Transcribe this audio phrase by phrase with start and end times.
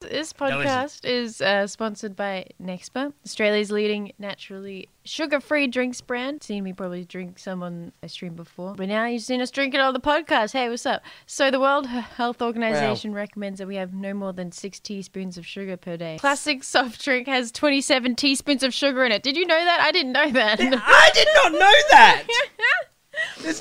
[0.00, 6.42] This podcast is uh, sponsored by Nexba, Australia's leading naturally sugar-free drinks brand.
[6.42, 9.72] Seen me probably drink some on a stream before, but now you've seen us drink
[9.72, 10.52] it on the podcast.
[10.52, 11.02] Hey, what's up?
[11.24, 15.46] So the World Health Organization recommends that we have no more than six teaspoons of
[15.46, 16.18] sugar per day.
[16.20, 19.22] Classic soft drink has 27 teaspoons of sugar in it.
[19.22, 19.80] Did you know that?
[19.80, 20.60] I didn't know that.
[20.60, 22.26] I did not know that.
[23.44, 23.54] N-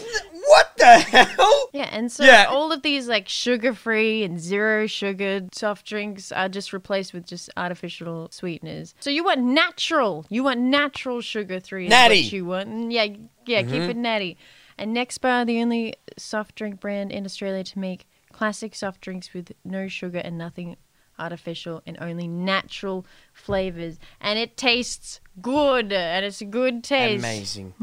[0.48, 1.70] what the hell?
[1.74, 2.46] Yeah, and so Yeah.
[2.50, 7.50] all of these like sugar-free and zero sugared soft drinks are just replaced with just
[7.58, 8.96] artificial sweeteners.
[9.00, 11.88] So you want natural, you want natural sugar-free.
[11.88, 12.24] Natty.
[12.24, 12.70] what you want.
[12.70, 13.06] And yeah,
[13.46, 13.90] yeah, keep mm-hmm.
[13.90, 14.38] it natty.
[14.78, 19.54] And Nexba the only soft drink brand in Australia to make classic soft drinks with
[19.64, 20.76] no sugar and nothing
[21.20, 24.00] artificial and only natural flavors.
[24.20, 27.20] And it tastes good, and it's a good taste.
[27.20, 27.74] Amazing.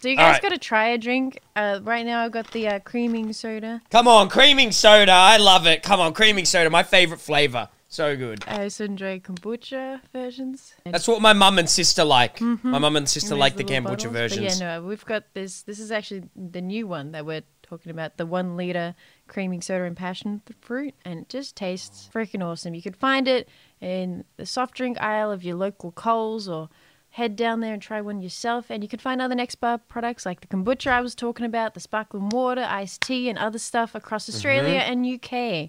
[0.00, 0.42] So you guys right.
[0.42, 1.40] got to try a drink.
[1.56, 3.82] Uh, right now, I've got the uh, creaming soda.
[3.90, 5.12] Come on, creaming soda.
[5.12, 5.82] I love it.
[5.82, 6.70] Come on, creaming soda.
[6.70, 7.68] My favorite flavor.
[7.88, 8.42] So good.
[8.46, 10.72] I also enjoy kombucha versions.
[10.86, 12.40] That's what my mum and sister like.
[12.40, 14.12] My mum and sister like the kombucha bottles.
[14.12, 14.58] versions.
[14.58, 15.60] But yeah, no, we've got this.
[15.60, 18.16] This is actually the new one that we're talking about.
[18.16, 18.94] The one liter
[19.32, 22.74] creaming soda and passion fruit, and it just tastes freaking awesome.
[22.74, 23.48] You could find it
[23.80, 26.68] in the soft drink aisle of your local Coles or.
[27.16, 30.40] Head down there and try one yourself, and you can find other Nexba products like
[30.40, 34.24] the kombucha I was talking about, the sparkling water, iced tea, and other stuff across
[34.30, 34.34] Mm-hmm.
[34.34, 35.68] Australia and UK.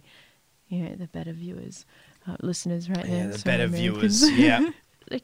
[0.69, 1.85] You know, the better viewers,
[2.25, 3.27] uh, listeners, right Yeah, there.
[3.33, 4.21] the better Americans.
[4.23, 4.39] viewers.
[4.39, 4.69] Yeah.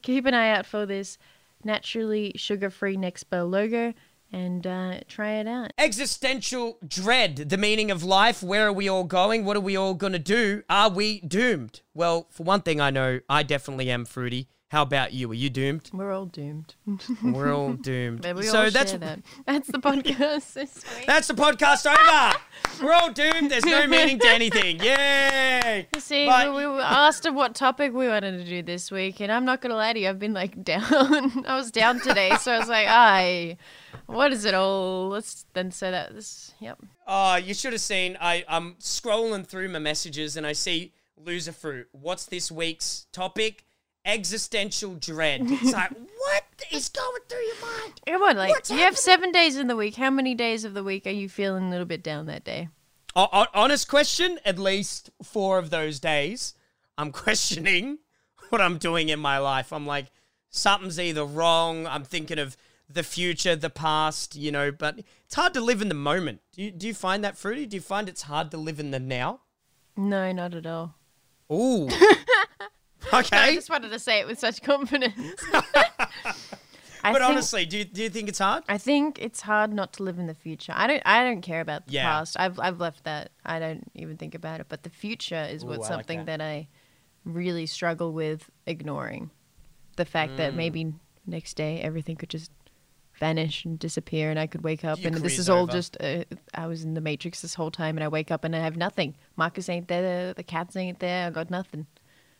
[0.02, 1.18] keep an eye out for this
[1.64, 3.94] naturally sugar-free Nexba logo
[4.32, 5.72] and uh, try it out.
[5.78, 8.44] Existential dread, the meaning of life.
[8.44, 9.46] Where are we all going?
[9.46, 10.64] What are we all going to do?
[10.70, 11.82] Are we doomed?
[11.94, 14.48] Well, for one thing, I know I definitely am, Fruity.
[14.72, 15.32] How about you?
[15.32, 15.90] Are you doomed?
[15.92, 16.76] We're all doomed.
[17.24, 18.22] We're all doomed.
[18.22, 19.22] But we so all that's share that.
[19.48, 21.08] That's the podcast this week.
[21.08, 22.38] that's the podcast over.
[22.86, 23.50] We're all doomed.
[23.50, 24.80] There's no meaning to anything.
[24.84, 25.88] Yay!
[25.98, 29.20] See, But- we, we were asked of what topic we wanted to do this week,
[29.22, 30.84] and I'm not gonna lie to you, I've been like down.
[31.48, 33.58] I was down today, so I was like, "I,
[34.10, 36.54] what is it all?" Let's then say that this.
[36.60, 36.80] Yep.
[37.08, 38.18] Oh, you should have seen.
[38.20, 40.94] I, I'm scrolling through my messages and I see
[41.24, 41.86] Loserfruit.
[41.92, 43.66] What's this week's topic?
[44.06, 45.42] Existential dread.
[45.50, 48.02] It's like, what is going through your mind?
[48.08, 49.96] Come on, like What's you have seven days in the week.
[49.96, 52.70] How many days of the week are you feeling a little bit down that day?
[53.16, 54.40] O- honest question.
[54.46, 56.54] At least four of those days,
[56.98, 58.00] I'm questioning
[58.50, 59.74] what I'm doing in my life.
[59.74, 60.08] I'm like,
[60.50, 61.86] something's either wrong.
[61.88, 62.56] I'm thinking of
[62.90, 64.72] the future, the past, you know.
[64.72, 66.42] But it's hard to live in the moment.
[66.54, 67.66] Do you, do you find that fruity?
[67.66, 69.42] Do you find it's hard to live in the now?
[69.96, 70.96] No, not at all.
[71.52, 71.90] Ooh.
[73.14, 73.38] Okay.
[73.38, 75.16] I just wanted to say it with such confidence.
[75.54, 78.66] I But think, honestly, do you, do you think it's hard?
[78.68, 80.74] I think it's hard not to live in the future.
[80.76, 81.02] I don't.
[81.06, 82.04] I don't care about the Yeah.
[82.04, 82.36] past.
[82.38, 83.32] I've I've left that.
[83.46, 84.66] I don't even think about it.
[84.70, 86.40] But the future is Ooh, what's I like something that.
[86.40, 86.42] that.
[86.42, 86.68] I
[87.24, 89.32] really struggle with ignoring.
[89.96, 90.38] The fact Mm.
[90.38, 90.94] that maybe
[91.26, 92.52] next day everything could just
[93.20, 95.72] vanish and disappear, and I could wake up You and this is all over.
[95.72, 95.98] just.
[96.00, 98.60] Uh, I was in the matrix this whole time, and I wake up and I
[98.60, 99.16] have nothing.
[99.36, 100.34] Marcus ain't there.
[100.34, 101.28] The cats ain't there.
[101.28, 101.88] I got nothing.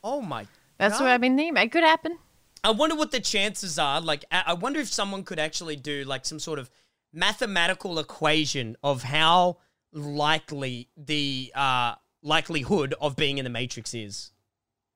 [0.02, 0.46] Oh my.
[0.78, 1.04] That's God.
[1.04, 1.62] what I've been thinking.
[1.62, 2.18] It could happen.
[2.64, 4.00] I wonder what the chances are.
[4.00, 6.70] Like, I I wonder if someone could actually do like some sort of
[7.12, 9.58] mathematical equation of how
[9.92, 14.32] likely the uh, likelihood of being in the Matrix is.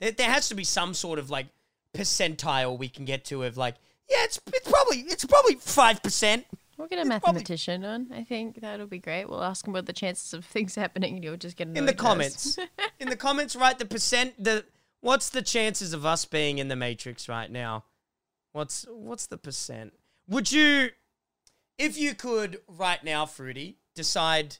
[0.00, 1.46] There, there has to be some sort of like
[1.94, 3.76] percentile we can get to of like,
[4.08, 6.46] yeah, it's it's probably it's probably five percent.
[6.76, 8.08] We'll get a mathematician on.
[8.12, 9.28] I think that'll be great.
[9.28, 11.80] We'll ask him what the chances of things happening, and he'll just get in the
[11.80, 12.02] annoyed with us.
[12.02, 12.58] comments.
[12.98, 14.42] in the comments, write the percent.
[14.42, 14.64] The
[15.00, 17.84] what's the chances of us being in the Matrix right now?
[18.52, 19.94] What's what's the percent?
[20.28, 20.90] Would you,
[21.78, 24.56] if you could right now, Fruity, decide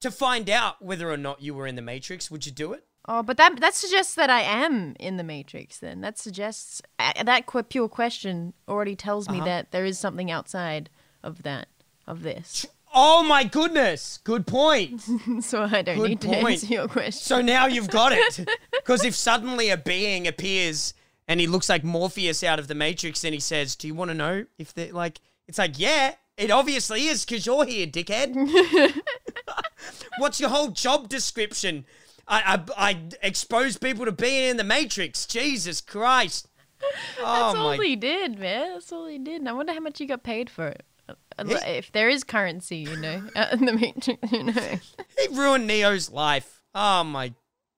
[0.00, 2.30] to find out whether or not you were in the Matrix?
[2.30, 2.86] Would you do it?
[3.08, 5.78] Oh, but that that suggests that I am in the Matrix.
[5.78, 9.46] Then that suggests uh, that qu- pure question already tells me Uh-huh.
[9.46, 10.88] that there is something outside
[11.22, 11.66] of that
[12.06, 12.64] of this.
[12.94, 14.18] Oh my goodness!
[14.22, 15.00] Good point.
[15.40, 17.12] so I don't Good need to answer your question.
[17.22, 18.48] So now you've got it.
[18.72, 20.92] Because if suddenly a being appears
[21.28, 24.10] and he looks like Morpheus out of the Matrix and he says, Do you want
[24.10, 28.34] to know if they like, it's like, yeah, it obviously is because you're here, dickhead.
[30.18, 31.84] What's your whole job description?
[32.32, 35.26] I, I, I expose people to being in the Matrix.
[35.26, 36.48] Jesus Christ.
[36.82, 36.86] Oh
[37.18, 37.84] That's all my.
[37.84, 38.72] he did, man.
[38.72, 39.40] That's all he did.
[39.40, 40.82] And I wonder how much he got paid for it.
[41.08, 44.52] Uh, If there is currency, you know, in the Matrix, you know.
[45.18, 46.62] He ruined Neo's life.
[46.74, 47.34] Oh my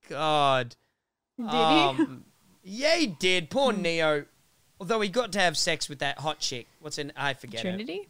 [0.09, 0.77] God.
[1.39, 1.55] Did he?
[1.57, 2.25] Um,
[2.62, 3.50] yeah, he did.
[3.50, 4.25] Poor Neo.
[4.81, 6.67] Although he got to have sex with that hot chick.
[6.81, 7.12] What's in?
[7.17, 7.61] I forget.
[7.62, 8.09] Trinity?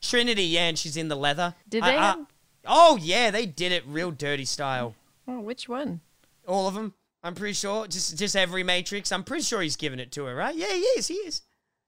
[0.00, 1.54] Trinity, yeah, and she's in the leather.
[1.68, 2.26] Did I- they I- have-
[2.66, 4.94] oh yeah, they did it real dirty style.
[5.30, 6.00] Oh, which one?
[6.46, 6.94] All of them.
[7.22, 7.86] I'm pretty sure.
[7.86, 9.12] Just just every Matrix.
[9.12, 10.54] I'm pretty sure he's given it to her, right?
[10.54, 11.08] Yeah, he is.
[11.08, 11.42] He is.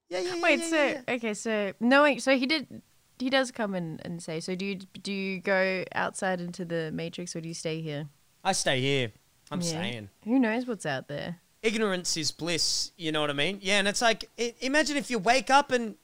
[0.08, 0.42] Yeah, yeah, yeah.
[0.42, 2.82] Wait, yeah, so yeah, okay, so knowing, so he did,
[3.18, 4.40] he does come in and say.
[4.40, 8.08] So do you do you go outside into the matrix or do you stay here?
[8.44, 9.12] I stay here.
[9.50, 10.08] I'm staying.
[10.24, 11.40] Who knows what's out there?
[11.62, 12.92] Ignorance is bliss.
[12.96, 13.58] You know what I mean?
[13.62, 15.96] Yeah, and it's like i imagine if you wake up and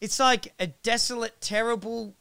[0.00, 2.14] it's like a desolate, terrible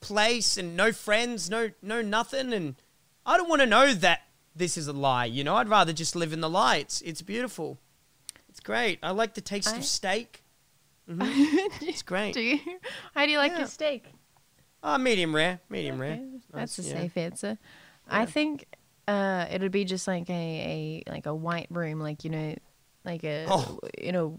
[0.00, 2.76] place and no friends, no no nothing, and
[3.26, 4.20] I don't want to know that
[4.54, 5.24] this is a lie.
[5.26, 6.76] You know, I'd rather just live in the lie.
[6.76, 7.78] It's it's beautiful.
[8.48, 8.98] It's great.
[9.02, 10.40] I like the taste I- of steak.
[11.08, 11.28] Mhm.
[11.82, 12.32] it's great.
[12.32, 12.58] Do you?
[13.14, 13.58] How do you like Yeah.
[13.58, 14.06] your steak?
[14.82, 15.60] Ah, medium rare.
[15.68, 16.12] Medium rare.
[16.14, 16.92] Okay, That's a yeah.
[16.92, 17.58] safe answer.
[18.08, 18.64] I think
[19.06, 22.54] uh, it'd be just like a, a like a white room, like you know,
[23.04, 23.78] like a Oh.
[23.98, 24.38] you know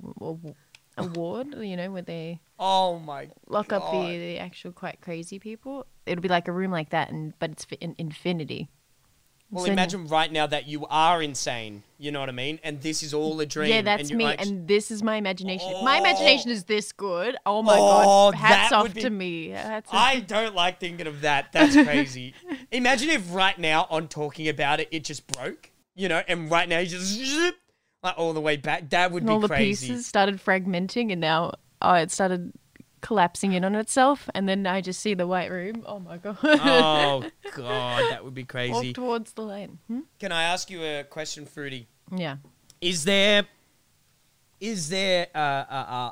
[0.97, 3.33] a, a ward, you know, where they Oh my god.
[3.47, 5.85] lock up the, the actual quite crazy people.
[6.05, 8.69] It'll be like a room like that, and but it's in infinity.
[9.51, 11.83] Well, So- imagine right now that you are insane.
[11.97, 12.59] You know what I mean?
[12.63, 13.69] And this is all a dream.
[13.69, 15.69] Yeah, that's and me, like- and this is my imagination.
[15.69, 15.99] If my oh.
[16.01, 18.35] imagination is this good, oh my Oh, god!
[18.35, 19.49] Hats off be- to me.
[19.49, 19.95] Hats off.
[19.95, 21.51] I don't like thinking of that.
[21.51, 22.33] That's crazy.
[22.71, 25.71] Imagine if right now on talking about it, it just broke.
[25.95, 27.55] You know, and right now you just zip,
[28.03, 28.89] like all the way back.
[28.89, 32.53] That would and be all the pieces started fragmenting, and now oh, it started
[33.01, 35.83] collapsing in on itself, and then I just see the white room.
[35.85, 36.37] Oh my god!
[36.43, 37.23] Oh
[37.55, 38.71] god, that would be crazy.
[38.71, 38.93] Walk crazy.
[38.93, 39.69] towards the light.
[39.87, 39.99] Hmm?
[40.19, 41.87] Can I ask you a question, Fruity?
[42.15, 42.37] Yeah.
[42.81, 43.45] Is there
[44.59, 45.43] is there a, a,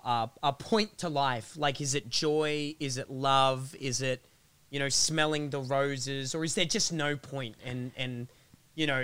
[0.06, 1.56] a, a- a point to life?
[1.57, 2.75] Like, is it joy?
[2.80, 3.74] Is it love?
[3.80, 4.25] Is it,
[4.69, 6.36] you know, smelling the roses?
[6.36, 7.56] Or is there just no point?
[7.66, 8.27] And, and
[8.75, 9.00] you know,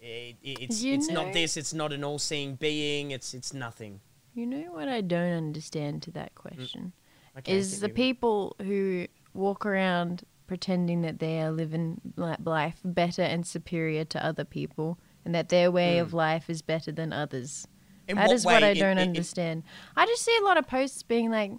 [0.00, 3.52] it, it's, You it's know- not this, it's not an all seeing being, it's, it's
[3.52, 4.00] nothing.
[4.38, 6.92] You know what I don't understand to that question
[7.36, 13.22] Okay, is the people who walk around pretending that they are living li- life better
[13.22, 17.66] and superior to other people, and that their way of life is better than others.
[18.06, 18.62] In That what is what?
[18.62, 19.64] I don't understand.
[19.96, 21.50] I just see a lot of posts being like,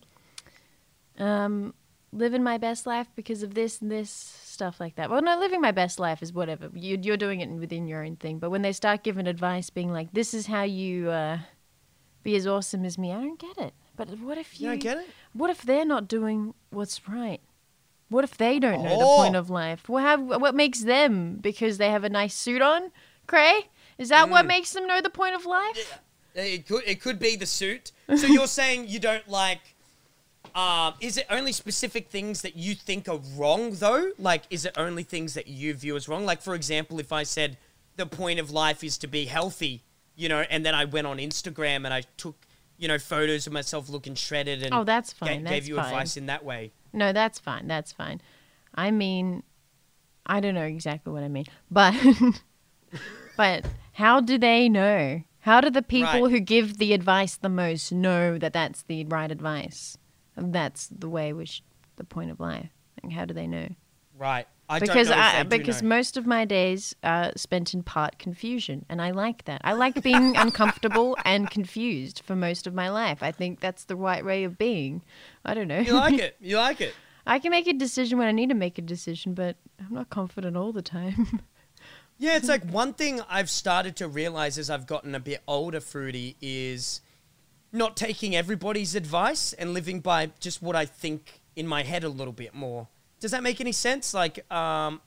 [1.17, 1.73] um,
[2.13, 5.09] living my best life because of this and this stuff like that.
[5.09, 6.69] Well, no, living my best life is whatever.
[6.73, 8.39] You, you're doing it within your own thing.
[8.39, 11.39] But when they start giving advice, being like, this is how you uh,
[12.23, 13.73] be as awesome as me, I don't get it.
[13.95, 14.73] But what if You you?
[14.73, 15.07] don't get it?
[15.33, 17.41] What if they're not doing what's right?
[18.09, 18.99] What if they don't know Oh.
[18.99, 19.87] the point of life?
[19.87, 22.91] What have what makes them because they have a nice suit on?
[23.27, 23.67] Cray,
[23.97, 24.31] is that Mm.
[24.31, 25.99] what makes them know the point of life?
[26.33, 27.91] It could, it could be the suit.
[28.15, 29.75] So you're saying you don't like.
[30.55, 34.11] Um, is it only specific things that you think are wrong, though?
[34.17, 36.25] Like, is it only things that you view as wrong?
[36.25, 37.57] Like, for example, if I said
[37.97, 39.83] the point of life is to be healthy,
[40.19, 42.35] you know, and then I went on Instagram and I took,
[42.77, 45.39] you know, photos of myself looking shredded and Oh, that's fine.
[45.43, 45.85] gave that's you fine.
[45.85, 46.71] advice in that way.
[46.91, 47.67] No, that's fine.
[47.67, 48.19] That's fine.
[48.75, 49.43] I mean,
[50.25, 51.93] I don't know exactly what I mean, but
[53.37, 55.23] but how do they know?
[55.41, 56.31] How do the people Right.
[56.31, 59.97] who give the advice the most know that that's the right advice?
[60.35, 61.63] That's the way which
[61.95, 62.69] the point of life.
[63.01, 63.69] Like, how do they know?
[64.17, 64.47] Right.
[64.71, 65.89] I because I, because know.
[65.89, 69.61] most of my days are spent in part confusion, and I like that.
[69.63, 73.23] I like being uncomfortable and confused for most of my life.
[73.23, 75.01] I think that's the right way of being.
[75.43, 75.79] I don't know.
[75.79, 76.37] You like it.
[76.39, 76.93] You like it.
[77.25, 80.09] I can make a decision when I need to make a decision, but I'm not
[80.09, 81.41] confident all the time.
[82.21, 85.79] Yeah, it's like one thing I've started to realize as I've gotten a bit older,
[85.79, 86.99] Fruity, is
[87.71, 92.09] not taking everybody's advice and living by just what I think in my head a
[92.09, 92.89] little bit more.
[93.19, 94.13] Does that make any sense?
[94.13, 95.01] Like, um,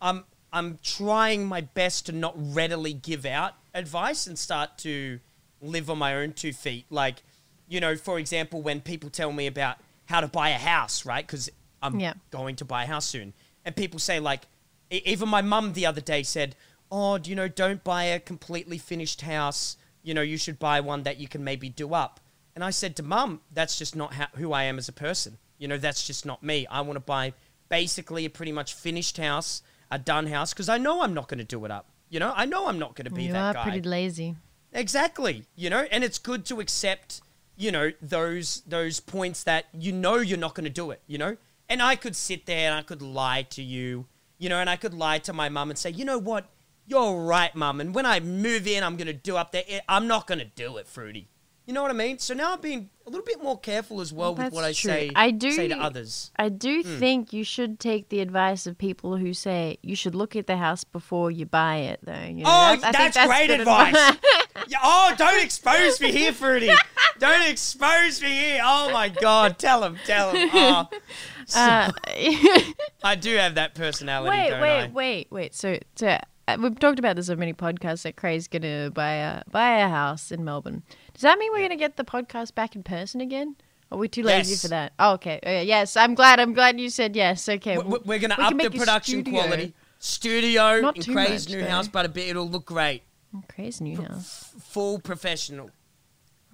[0.00, 5.20] I'm I'm trying my best to not readily give out advice and start to
[5.60, 6.86] live on my own two feet.
[6.90, 7.22] Like,
[7.68, 9.76] you know, for example, when people tell me about
[10.06, 11.24] how to buy a house, right?
[11.24, 11.48] Because
[11.82, 12.14] I'm Yeah.
[12.30, 13.32] going to buy a house soon,
[13.64, 14.42] and people say like,
[14.90, 16.56] even my mum the other day said,
[16.90, 19.76] "Oh, do you know, don't buy a completely finished house.
[20.02, 22.18] You know, you should buy one that you can maybe do up."
[22.56, 25.38] And I said to mum, "That's just not how, who I am as a person.
[25.58, 26.66] You know, that's just not me.
[26.66, 27.34] I want to buy
[27.70, 31.38] basically a pretty much finished house, a done house, because I know I'm not going
[31.38, 31.88] to do it up.
[32.10, 33.62] You know, I know I'm not going to be you that are guy.
[33.62, 34.36] pretty lazy.
[34.72, 35.44] Exactly.
[35.56, 37.22] You know, and it's good to accept,
[37.56, 41.18] you know, those those points that you know you're not going to do it, you
[41.18, 41.36] know?
[41.68, 44.06] And I could sit there and I could lie to you,
[44.38, 46.50] you know, and I could lie to my mum and say, "You know what?
[46.86, 47.80] You're right, mum.
[47.80, 49.62] And when I move in, I'm going to do up there.
[49.68, 51.28] eh, I'm not going to do it, Fruity."
[51.70, 52.18] You know what I mean?
[52.18, 54.90] So now I'm being a little bit more careful as well with what I true.
[54.90, 56.32] say I do- say to others.
[56.34, 56.98] I do Hmm.
[56.98, 60.56] think you should take the advice of people who say you should look at the
[60.56, 62.12] house before you buy it, though.
[62.24, 63.94] You know, Oh, I think that's, great advice.
[64.66, 66.72] yeah, oh, don't expose me here, Fruity.
[67.20, 68.62] Don't expose me here.
[68.64, 70.48] Oh my God, tell him, tell him.
[70.52, 70.88] Oh,
[71.54, 71.92] Uh,
[73.04, 74.36] I do have that personality.
[74.36, 74.86] wait, don't wait, I?
[74.88, 75.54] wait, wait.
[75.54, 79.42] So, so uh, we've talked about this on many podcasts that Craig's gonna buy a
[79.50, 80.82] buy a house in Melbourne.
[81.20, 83.56] Does that mean we're gonna get the podcast back in person again?
[83.90, 84.62] Or are we too lazy Yes.
[84.62, 84.94] for that?
[84.98, 85.38] Oh, okay.
[85.44, 86.40] Uh, yes, I'm glad.
[86.40, 87.46] I'm glad you said yes.
[87.46, 87.76] Okay.
[87.76, 89.40] We- we- well, We're going to up the production studio.
[89.42, 89.74] quality.
[89.98, 91.66] Studio Not in much, new though.
[91.68, 93.02] house, but a bit, it'll look great.
[93.48, 94.50] Craig's new house.
[94.60, 95.70] Full professional.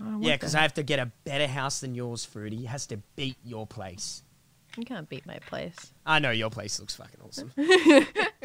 [0.03, 2.65] Oh, Yeah, because I have to get a better house than yours, Fruity.
[2.65, 4.25] It has to beat your place.
[4.77, 5.77] You can't beat my place.
[6.05, 7.53] I know your place looks fucking awesome.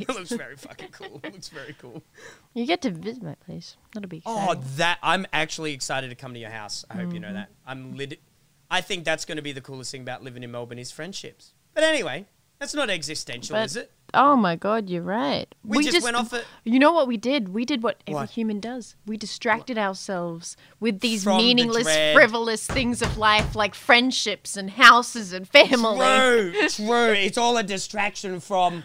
[0.00, 1.20] It looks very fucking cool.
[1.24, 2.02] It looks very cool.
[2.54, 3.76] you get to visit my place.
[3.94, 6.84] That'll be Oh, that I'm actually excited to come to your house.
[6.90, 7.22] I hope you Mm-hmm.
[7.22, 7.48] know that.
[7.66, 8.20] I'm lit.
[8.70, 11.54] I think that's going to be the coolest thing about living in Melbourne is friendships.
[11.74, 12.26] But anyway,
[12.58, 13.90] that's not existential, But- is it?
[14.12, 15.46] Oh my god, you're right.
[15.64, 17.50] We just went off it- You know what we did?
[17.50, 18.30] We did what every What?
[18.30, 18.96] human does.
[19.06, 22.16] We distracted ourselves with these From meaningless, dread.
[22.16, 25.98] frivolous things of life, like friendships and houses and family.
[26.52, 27.12] True, true.
[27.12, 28.82] It's all a distraction from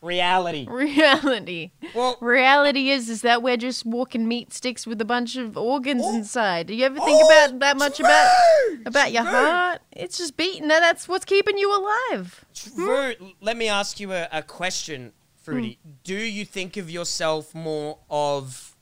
[0.00, 0.66] reality.
[0.68, 1.70] Reality.
[1.94, 6.02] Well, Reality is is that we're just walking meat sticks with a bunch of organs
[6.04, 6.14] Oh.
[6.16, 6.66] inside.
[6.68, 8.30] Do you ever think Oh, about that much about
[8.66, 9.30] true, about your true.
[9.32, 9.80] heart?
[9.92, 10.68] It's just beating.
[10.68, 12.44] That that's what's keeping you alive.
[12.54, 13.14] True.
[13.40, 15.12] Let me ask you a, a question,
[15.42, 15.78] Fruity.
[15.82, 15.90] Hmm.
[16.04, 18.76] Do you think of yourself more of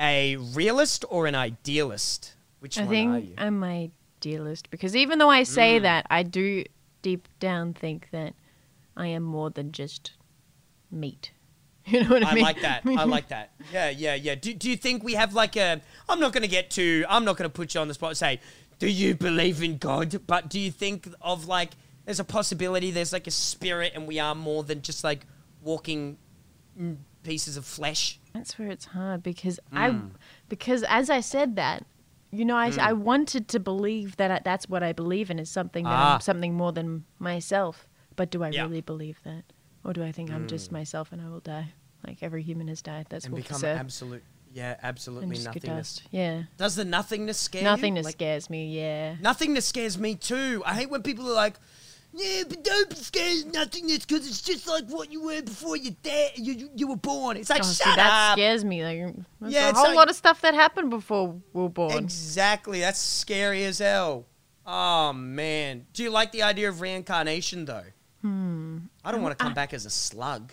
[0.00, 2.34] a realist or an idealist?
[2.60, 3.34] Which I one are think you?
[3.38, 3.90] I'm my
[4.20, 5.82] idealist because even though I say Mm.
[5.82, 6.64] that, I do
[7.02, 8.32] deep down think that
[8.96, 10.12] I am more than just
[10.94, 11.32] meat.
[11.86, 12.44] You know what I, I mean?
[12.44, 12.82] like that.
[12.86, 13.52] I like that.
[13.70, 14.36] Yeah, yeah, yeah.
[14.36, 15.82] Do, do you think we have like a?
[16.08, 17.04] I'm not going to get too.
[17.10, 18.40] I'm not going to put you on the spot and say,
[18.78, 21.72] "Do you believe in God?" But do you think of like
[22.06, 25.26] there's a possibility there's like a spirit and we are more than just like
[25.62, 26.16] walking
[26.80, 28.18] mm, pieces of flesh?
[28.32, 30.10] That's where it's hard because I Mm.
[30.48, 31.84] because as I said that,
[32.30, 35.50] you know, I, I wanted to believe that I, that's what I believe in is
[35.50, 36.14] something that Ah.
[36.14, 37.88] I'm something more than myself.
[38.16, 38.62] But do I Yeah.
[38.62, 39.44] really believe that,
[39.84, 41.72] or do I think I'm just myself and I will die
[42.06, 43.06] like every human has died?
[43.08, 44.22] That's and become absolute.
[44.52, 46.00] Yeah, absolutely nothingness.
[46.12, 47.68] Yeah, Does the nothingness scare you?
[47.68, 48.68] nothingness Like, scares me.
[48.68, 49.16] Yeah.
[49.20, 50.62] Nothingness scares me too.
[50.64, 51.54] I hate when people are like,
[52.12, 55.76] "Yeah, but don't be scared of nothingness because it's just like what you were before
[55.76, 56.32] you dead.
[56.36, 58.38] You, you you were born." It's like Oh, see, shut that up.
[58.38, 58.84] scares me.
[58.84, 61.68] Like, there's Yeah, a it's whole like- lot of stuff that happened before we were
[61.68, 61.98] born.
[61.98, 62.78] Exactly.
[62.78, 64.26] That's scary as hell.
[64.64, 65.86] Oh man.
[65.92, 67.86] Do you like the idea of reincarnation though?
[68.22, 68.78] Hmm.
[69.04, 70.52] I don't want to come back as a slug.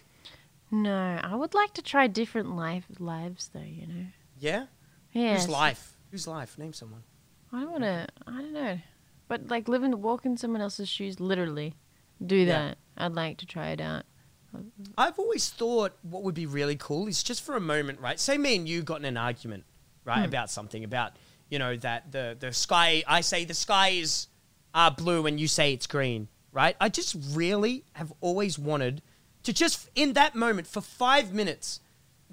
[0.69, 3.59] No, I would like to try different life lives, though.
[3.61, 4.05] You know.
[4.39, 4.65] Yeah.
[5.13, 5.35] Yeah.
[5.35, 5.97] Whose life?
[6.11, 6.57] Who's life?
[6.57, 7.03] Name someone.
[7.51, 8.07] I don't want to.
[8.27, 8.79] I don't know.
[9.27, 11.75] But like living, walk in someone else's shoes, literally,
[12.25, 12.45] do Yeah.
[12.45, 12.77] that.
[12.97, 14.03] I'd like to try it out.
[14.97, 18.19] I've always thought what would be really cool is just for a moment, right?
[18.19, 19.63] Say me and you got in an argument,
[20.03, 20.25] right, Hmm.
[20.25, 21.13] about something about
[21.49, 23.03] you know that the the sky.
[23.07, 24.27] I say the sky is
[24.73, 26.75] uh, blue, and you say it's green, right?
[26.79, 29.01] I just really have always wanted
[29.43, 31.79] to just in that moment for five minutes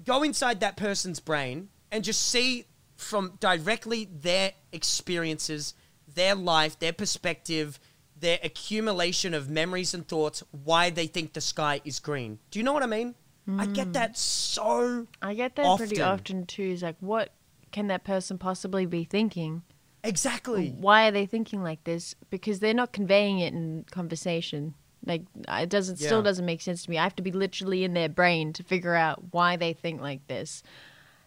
[0.03, 5.73] go inside that person's brain and just see from directly their experiences,
[6.13, 7.79] their life, their perspective,
[8.19, 12.39] their accumulation of memories and thoughts, why they think the sky is green.
[12.51, 13.15] Do you know what I mean?
[13.57, 13.91] I get hmm.
[13.93, 16.19] that so I get that pretty Often.
[16.19, 16.63] often too.
[16.63, 17.33] Is like, what
[17.71, 19.63] can that person possibly be thinking?
[20.03, 20.75] Exactly.
[20.77, 22.15] Why are they thinking like this?
[22.29, 24.73] Because they're not conveying it in conversation.
[25.05, 26.97] Like it doesn't still doesn't make sense to me.
[26.97, 30.27] I have to be literally in their brain to figure out why they think like
[30.27, 30.63] this.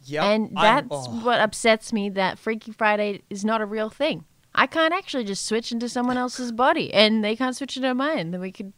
[0.05, 0.25] Yep.
[0.25, 1.25] and that's oh.
[1.25, 4.25] what upsets me that Freaky Friday is not a real thing.
[4.55, 8.33] I can't actually just switch into someone else's body, and they can't switch into mine.
[8.33, 8.73] Then we could,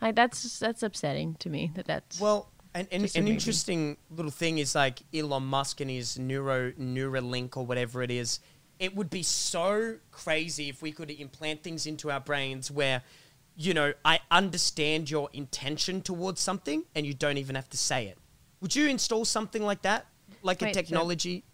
[0.00, 1.70] like, that's that's upsetting to me.
[1.74, 6.18] That that's Well, and, and an interesting little thing is like Elon Musk and his
[6.18, 8.40] neuro Neuralink or whatever it is.
[8.78, 13.02] It would be so crazy if we could implant things into our brains where,
[13.56, 18.06] you know, I understand your intention towards something and you don't even have to say
[18.06, 18.18] it.
[18.60, 20.06] Would you install something like that,
[20.42, 21.44] like a Wait, so- technology?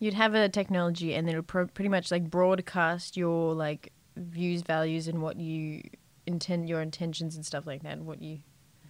[0.00, 5.08] you'd have a technology, and it'll pro- pretty much like broadcast your like views, values,
[5.08, 5.82] and what you
[6.24, 7.94] intend, your intentions and stuff like that.
[7.94, 8.38] And what you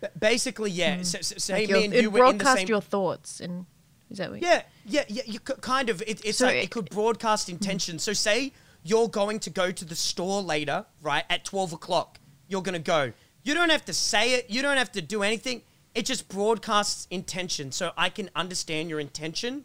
[0.00, 0.97] Ba- Basically, yeah.
[0.97, 1.02] Hmm.
[1.04, 3.64] So, so, say like your, and it you were in the broadcast your thoughts, and
[4.11, 4.41] is that what?
[4.43, 5.23] Yeah, yeah, yeah.
[5.27, 6.03] You could, kind of.
[6.03, 7.99] It, it's So like it- it could broadcast intention.
[7.99, 8.53] So say
[8.85, 12.19] you're going to go to the store later, right at twelve o'clock.
[12.49, 13.12] You're gonna go.
[13.45, 14.49] You don't have to say it.
[14.50, 15.62] You don't have to do anything.
[15.95, 19.65] It just broadcasts intention, so I can understand your intention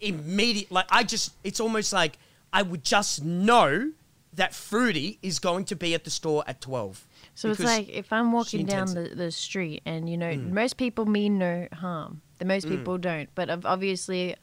[0.00, 0.70] immediate.
[0.70, 2.18] Like I just, it's almost like
[2.52, 3.92] I would just know
[4.34, 7.06] that Fruity is going to be at the store at twelve.
[7.34, 10.50] So it's like if I'm walking down the, the street and you know Mm.
[10.52, 12.22] most people mean no harm.
[12.40, 14.34] The most people don't, but ob- obviously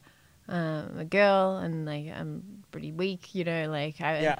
[0.48, 3.36] um, a girl and like I'm pretty weak.
[3.36, 4.40] You know, like I yeah,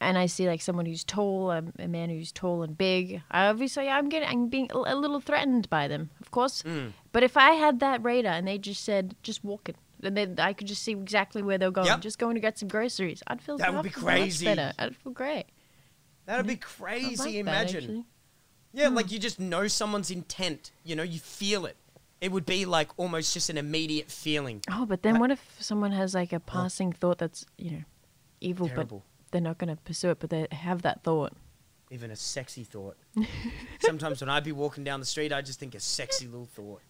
[0.00, 3.46] and I see like someone who's tall, a, a man who's tall and big, I
[3.46, 6.62] obviously I'm getting I'm being a little threatened by them, of course.
[6.62, 6.92] Mm.
[7.12, 10.34] But if I had that radar and they just said just walk it, and then
[10.38, 12.00] I could just see exactly where they're going, Yep.
[12.00, 14.44] just going to get some groceries, I'd feel That would be crazy.
[14.44, 14.72] better.
[14.78, 15.46] I'd feel great.
[16.26, 17.16] That'd be crazy.
[17.22, 17.76] like Imagine.
[17.84, 18.04] actually.
[18.72, 20.72] Yeah, like you just know someone's intent.
[20.84, 21.76] You know, you feel it.
[22.24, 24.62] It would be like almost just an immediate feeling.
[24.70, 27.82] Oh, but then what if someone has like a passing thought that's you know
[28.40, 29.04] evil, Terrible.
[29.20, 31.34] but they're not going to pursue it, but they have that thought.
[31.90, 32.96] Even a sexy thought.
[33.80, 36.80] Sometimes when I'd be walking down the street, I just think a sexy little thought.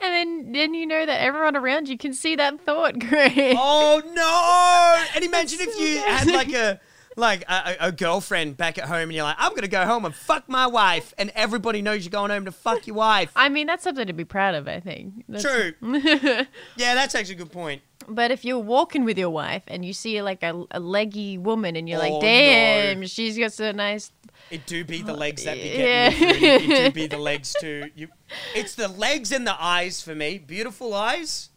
[0.00, 3.54] And then, then you know that everyone around you can see that thought, Greg.
[3.56, 5.06] Oh no!
[5.14, 6.26] And imagine That's if you bad.
[6.26, 6.80] had like a
[7.16, 10.14] like a, a girlfriend back at home, and you're like, I'm gonna go home and
[10.14, 13.32] fuck my wife, and everybody knows you're going home to fuck your wife.
[13.36, 15.24] I mean, that's something to be proud of, I think.
[15.28, 15.74] That's- True.
[16.76, 17.82] yeah, that's actually a good point.
[18.08, 21.76] But if you're walking with your wife and you see like a, a leggy woman
[21.76, 22.20] and you're Oh, like, no.
[22.20, 24.10] damn, she's got so nice.
[24.50, 26.10] It do be the legs that be yeah.
[26.10, 26.34] getting me.
[26.58, 26.72] Fruity.
[26.72, 27.90] It do be the legs too.
[27.94, 28.08] You,
[28.56, 30.38] it's the legs and the eyes for me.
[30.38, 31.50] Beautiful eyes.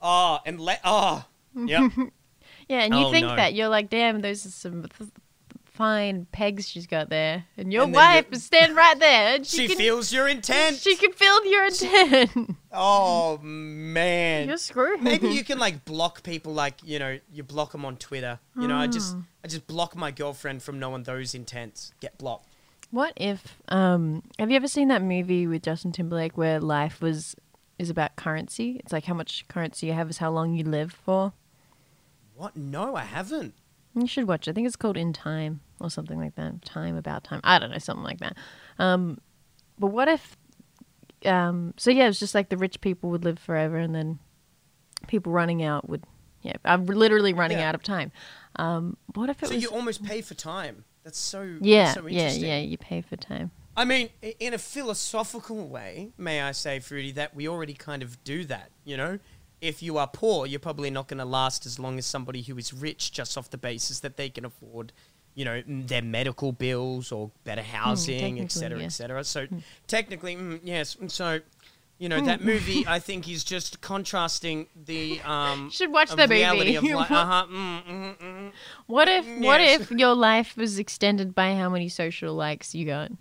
[0.00, 1.92] Oh, and le- oh, yep.
[2.70, 3.34] Yeah, and you Oh, think no.
[3.36, 5.10] that you're like, damn, those are some th-
[5.64, 9.34] fine pegs she's got there, and your And wife is standing right there.
[9.36, 10.76] And She can, feels your intent.
[10.76, 12.56] She can feel your intent.
[12.72, 14.46] Oh man.
[14.48, 15.02] you're screwed.
[15.02, 18.38] Maybe you can like block people, like you know, you block them on Twitter.
[18.56, 19.20] You know, I just, Hmm.
[19.44, 21.92] I just block my girlfriend from knowing those intents.
[22.00, 22.46] Get blocked.
[22.92, 23.56] What if?
[23.68, 27.34] Um, have you ever seen that movie with Justin Timberlake where life was
[27.78, 28.80] is about currency?
[28.84, 31.32] It's like how much currency you have is how long you live for.
[32.40, 32.56] What?
[32.56, 33.54] No, I haven't.
[33.94, 34.48] You should watch.
[34.48, 34.52] it.
[34.52, 36.62] I think it's called In Time or something like that.
[36.64, 37.40] Time about time.
[37.44, 38.34] I don't know, something like that.
[38.78, 39.18] Um,
[39.78, 40.36] but what if?
[41.26, 44.18] Um, so yeah, it's just like the rich people would live forever, and then
[45.06, 46.04] people running out would.
[46.42, 47.68] Yeah, I'm literally running Yeah.
[47.68, 48.10] out of time.
[48.56, 49.62] Um, what if it So was?
[49.62, 50.84] you almost pay for time.
[51.04, 51.58] That's so.
[51.60, 52.44] yeah, so yeah, interesting.
[52.48, 52.58] yeah.
[52.60, 53.50] You pay for time.
[53.76, 58.22] I mean, in a philosophical way, may I say, Fruity, that we already kind of
[58.24, 58.70] do that.
[58.84, 59.18] You know,
[59.60, 62.56] if you are poor, you're probably not going to last as long as somebody who
[62.56, 64.92] is rich, just off the basis that they can afford,
[65.34, 68.94] you know, their medical bills or better housing, et cetera, technically, et yes.
[68.96, 69.24] cetera.
[69.24, 69.46] So,
[69.86, 70.96] technically, mm, yes.
[71.08, 71.40] So,
[71.98, 76.76] you know, that movie, I think, is just contrasting the um, should watch the movie.
[76.76, 77.10] of life.
[77.10, 78.52] Uh-huh, mm, mm, mm.
[78.86, 79.26] What if?
[79.38, 83.12] What if your life was extended by how many social likes you got?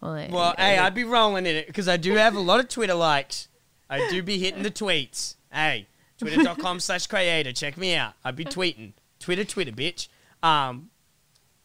[0.00, 2.60] Well, Well, uh, hey, I'd be rolling in it because I do have a lot
[2.60, 3.48] of Twitter likes.
[3.88, 5.36] I do be hitting the tweets.
[5.52, 5.88] Hey,
[6.18, 7.56] twitter.com slash Crayator.
[7.56, 8.14] Check me out.
[8.24, 8.92] I'd be tweeting.
[9.18, 10.08] Twitter, Twitter, bitch.
[10.42, 10.90] Um,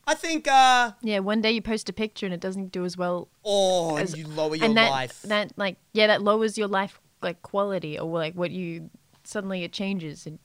[0.05, 1.19] I think, uh, yeah.
[1.19, 4.27] One day you post a picture and it doesn't do as well oh, As- you
[4.27, 5.21] lower your and that life.
[5.23, 8.89] that like yeah that lowers your life like quality or like what you
[9.23, 10.39] suddenly it changes and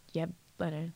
[0.62, 0.90] I don't know,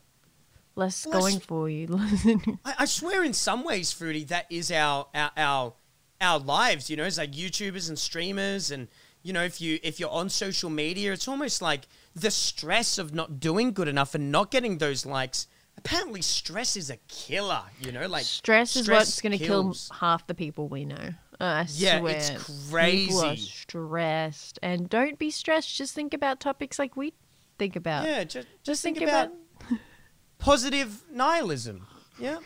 [0.75, 1.87] less Less- going for you.
[2.65, 5.73] I, I swear, in some ways, Fruity, that is our, our our
[6.21, 6.89] our lives.
[6.89, 8.87] You know, it's like YouTubers and streamers, and
[9.23, 11.87] you know, if you if you're on social media, it's almost like
[12.19, 15.47] the stress of not doing good enough and not getting those likes.
[15.77, 17.61] Apparently, stress is a killer.
[17.79, 21.09] You know, like stress is what's going to kill half the people we know.
[21.39, 22.15] I Yeah, swear.
[22.15, 23.37] it's People are crazy.
[23.37, 25.75] stressed, and don't be stressed.
[25.75, 27.13] Just think about topics like we
[27.59, 28.05] think about.
[28.05, 29.79] Yeah, just just, Just think, think about, about-
[30.39, 31.85] positive nihilism.
[32.19, 32.39] Yeah,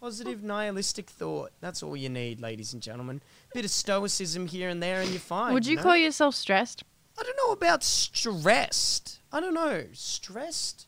[0.00, 1.52] positive nihilistic thought.
[1.60, 3.22] That's all you need, ladies and gentlemen.
[3.54, 5.54] Bit of stoicism here and there, and you're fine.
[5.54, 5.82] Would you know?
[5.82, 6.84] call yourself stressed?
[7.20, 9.20] I don't know about stressed.
[9.32, 9.84] I don't know.
[9.92, 10.86] Stressed?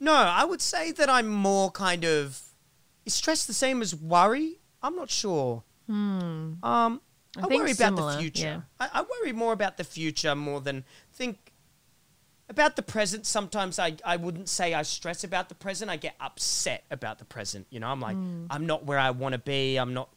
[0.00, 2.40] No, I would say that I'm more kind of.
[3.06, 4.60] Is stress the same as worry?
[4.82, 5.62] I'm not sure.
[5.88, 8.44] Um, I, I worry about the future.
[8.44, 8.60] yeah.
[8.80, 11.52] I, I worry more about the future more than think
[12.48, 13.26] about the present.
[13.26, 15.90] Sometimes I, I wouldn't say I stress about the present.
[15.90, 17.66] I get upset about the present.
[17.70, 18.46] You know, I'm like, Hmm.
[18.50, 19.76] I'm not where I want to be.
[19.76, 20.10] I'm not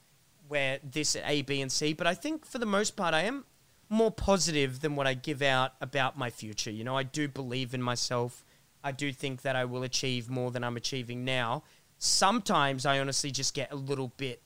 [0.47, 1.93] where this A, B, and C.
[1.93, 3.45] But I think for the most part, I am
[3.89, 6.71] more positive than what I give out about my future.
[6.71, 8.43] You know, I do believe in myself.
[8.83, 11.63] I do think that I will achieve more than I'm achieving now.
[11.97, 14.41] Sometimes I honestly just get a little bit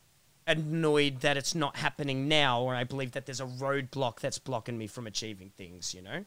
[0.47, 4.77] annoyed that it's not happening now, or I believe that there's a roadblock that's blocking
[4.77, 6.25] me from achieving things, you know?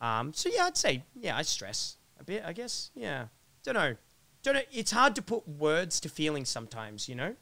[0.00, 2.90] Um, so yeah, I'd say, yeah, I stress a bit, I guess.
[2.94, 3.26] Yeah.
[3.64, 3.96] Don't know.
[4.42, 4.62] Don't know.
[4.72, 7.34] It's hard to put words to feelings sometimes, you know?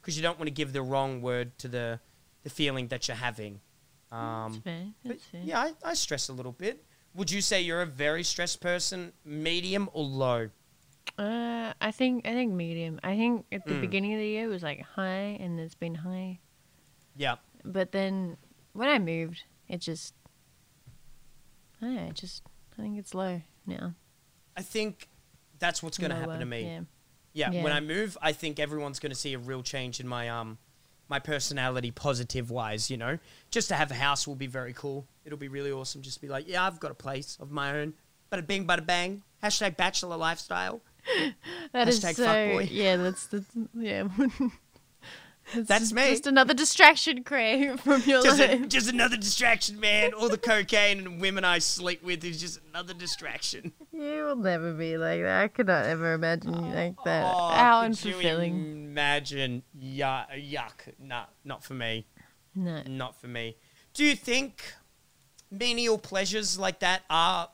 [0.00, 2.00] Because you don't want to give the wrong word to the,
[2.42, 3.60] the feeling that you're having.
[4.14, 4.62] Um,
[5.04, 5.40] That's fair.
[5.44, 6.84] Yeah, I, I stress a little bit.
[7.14, 10.50] Would you say you're a very stressed person, medium or low?
[11.18, 12.98] Uh, I think I think medium.
[13.04, 13.80] I think at the Mm.
[13.80, 16.40] beginning of the year it was like high, and it's been high.
[17.16, 17.36] Yeah.
[17.64, 18.36] But then
[18.72, 20.14] when I moved, it just,
[21.80, 22.42] I don't know, it just
[22.78, 23.94] I think it's low now.
[24.56, 25.08] I think
[25.58, 26.62] that's what's going to happen to me.
[26.64, 26.80] Yeah.
[27.32, 27.62] Yeah, Yeah.
[27.64, 30.58] when I move, I think everyone's going to see a real change in my um
[31.08, 32.90] my personality, positive wise.
[32.90, 33.18] You know,
[33.50, 35.06] just to have a house will be very cool.
[35.24, 36.02] It'll be really awesome.
[36.02, 37.94] Just to be like, yeah, I've got a place of my own.
[38.32, 39.22] Bada bing, bada bang.
[39.42, 40.80] Hashtag bachelor lifestyle.
[41.72, 42.26] That is Hashtag so.
[42.26, 42.68] fuckboy.
[42.70, 44.08] Yeah, that's the yeah.
[45.52, 46.08] It's That's just, me.
[46.10, 48.68] Just another distraction, Craig, from your Just, a, life.
[48.68, 50.14] just another distraction, man.
[50.14, 53.72] All the cocaine and women I sleep with is just another distraction.
[53.92, 55.42] You will never be like that.
[55.42, 57.32] I could not ever imagine you like that.
[57.32, 58.52] Oh, How unfulfilling.
[58.86, 60.94] Imagine, yuck, yuck.
[60.98, 62.06] Nah, not for me.
[62.54, 62.82] No.
[62.88, 63.56] Not for me.
[63.92, 64.64] Do you think
[65.50, 67.48] menial pleasures like that are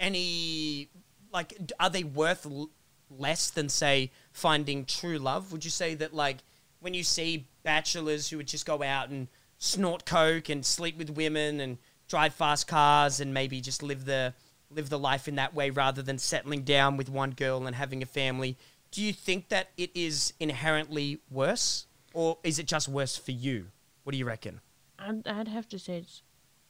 [0.00, 0.88] any
[1.32, 2.70] like are they worth l-
[3.10, 5.52] less than say finding true love?
[5.52, 6.38] Would you say that like
[6.82, 11.08] when you see bachelors who would just go out and snort coke and sleep with
[11.10, 14.34] women and drive fast cars and maybe just live the
[14.70, 18.02] live the life in that way rather than settling down with one girl and having
[18.02, 18.56] a family,
[18.90, 23.66] do you think that it is inherently worse or is it just worse for you?
[24.02, 24.60] What do you reckon?
[24.98, 26.22] I'd, I'd have to say it's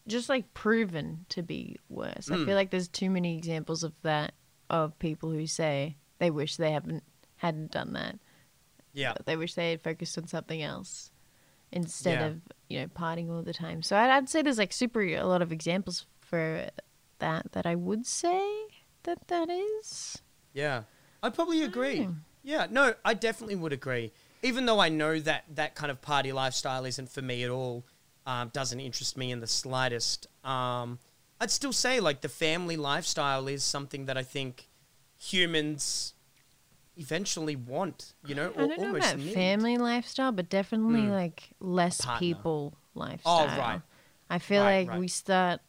[0.07, 2.29] just like proven to be worse.
[2.29, 2.35] Hmm.
[2.35, 4.35] I feel like there's too many examples of that
[4.69, 7.03] of people who say they wish they haven't
[7.37, 8.19] hadn't done that.
[8.93, 9.15] Yeah.
[9.25, 11.11] They wish they had focused on something else
[11.71, 12.27] instead Yeah.
[12.27, 13.83] of you know partying all the time.
[13.83, 16.69] So I'd, I'd say there's like super a lot of examples for
[17.19, 18.43] that that I would say
[19.05, 20.21] that that is.
[20.53, 20.83] Yeah,
[21.23, 22.05] I'd probably agree.
[22.05, 22.13] Hmm.
[22.43, 24.13] Yeah, no, I definitely would agree.
[24.43, 27.85] Even though I know that that kind of party lifestyle isn't for me at all,
[28.27, 30.27] um, doesn't interest me in the slightest.
[30.45, 30.99] Um,
[31.41, 34.69] I'd still say like the family lifestyle is something that I think
[35.17, 36.15] humans
[36.97, 38.15] eventually want.
[38.27, 39.35] You know, I don't know almost about need.
[39.35, 41.13] family lifestyle, but definitely Hmm.
[41.13, 43.49] like less people lifestyle.
[43.55, 43.83] Oh, right.
[44.31, 44.99] I feel Right, like right.
[45.01, 45.61] we start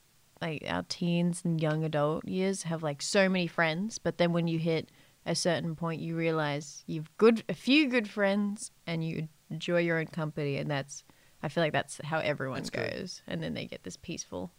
[0.42, 4.48] like our teens and young adult years have like so many friends, but then when
[4.48, 4.90] you hit
[5.26, 10.00] a certain point, you realize you've good a few good friends and you enjoy your
[10.00, 11.04] own company, and that's
[11.42, 12.92] I feel like that's how everyone That's good.
[12.94, 14.52] goes, and then they get this peaceful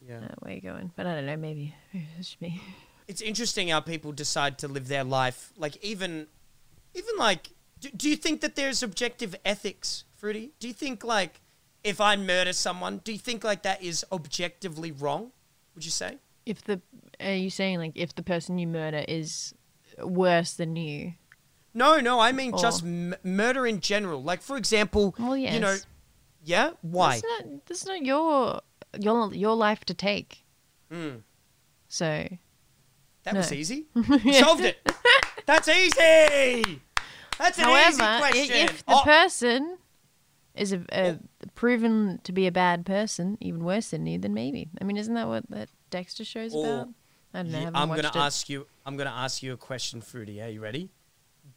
[0.00, 0.20] Yeah.
[0.24, 0.92] uh, way going.
[0.96, 2.60] But I don't know, maybe it's just me.
[3.12, 5.52] It's interesting how people decide to live their life.
[5.58, 6.26] Like even,
[6.94, 10.52] even like, do, do you think that there's objective ethics, Fruity?
[10.60, 11.40] Do you think like,
[11.84, 15.32] if I murder someone, do you think like that is objectively wrong?
[15.74, 16.16] Would you say?
[16.46, 16.80] If the
[17.20, 19.54] are you saying like if the person you murder is
[20.02, 21.12] worse than you?
[21.74, 22.18] No, no.
[22.20, 24.22] I mean just m- murder in general.
[24.22, 25.54] Like for example, Well, yes.
[25.54, 25.76] you know,
[26.44, 26.70] yeah.
[26.82, 27.12] Why?
[27.20, 28.60] That's not that's not your
[28.98, 30.44] your your life to take.
[30.90, 31.22] Mm,
[31.88, 32.28] So
[33.24, 33.86] that was easy.
[33.94, 34.78] You solved it.
[35.46, 36.80] That's easy.
[37.38, 38.56] That's an easy However, i- question.
[38.56, 39.78] if the Oh, person
[40.54, 41.18] is a, a oh.
[41.54, 44.68] proven to be a bad person, even worse than you, then maybe.
[44.80, 46.88] I mean, isn't that what that Dexter show's Or- about?
[47.34, 47.58] I don't know.
[47.58, 48.16] I Yeah, haven't I'm gonna it.
[48.16, 48.66] ask you.
[48.84, 50.42] I'm gonna ask you a question, Fruity.
[50.42, 50.90] Are you ready?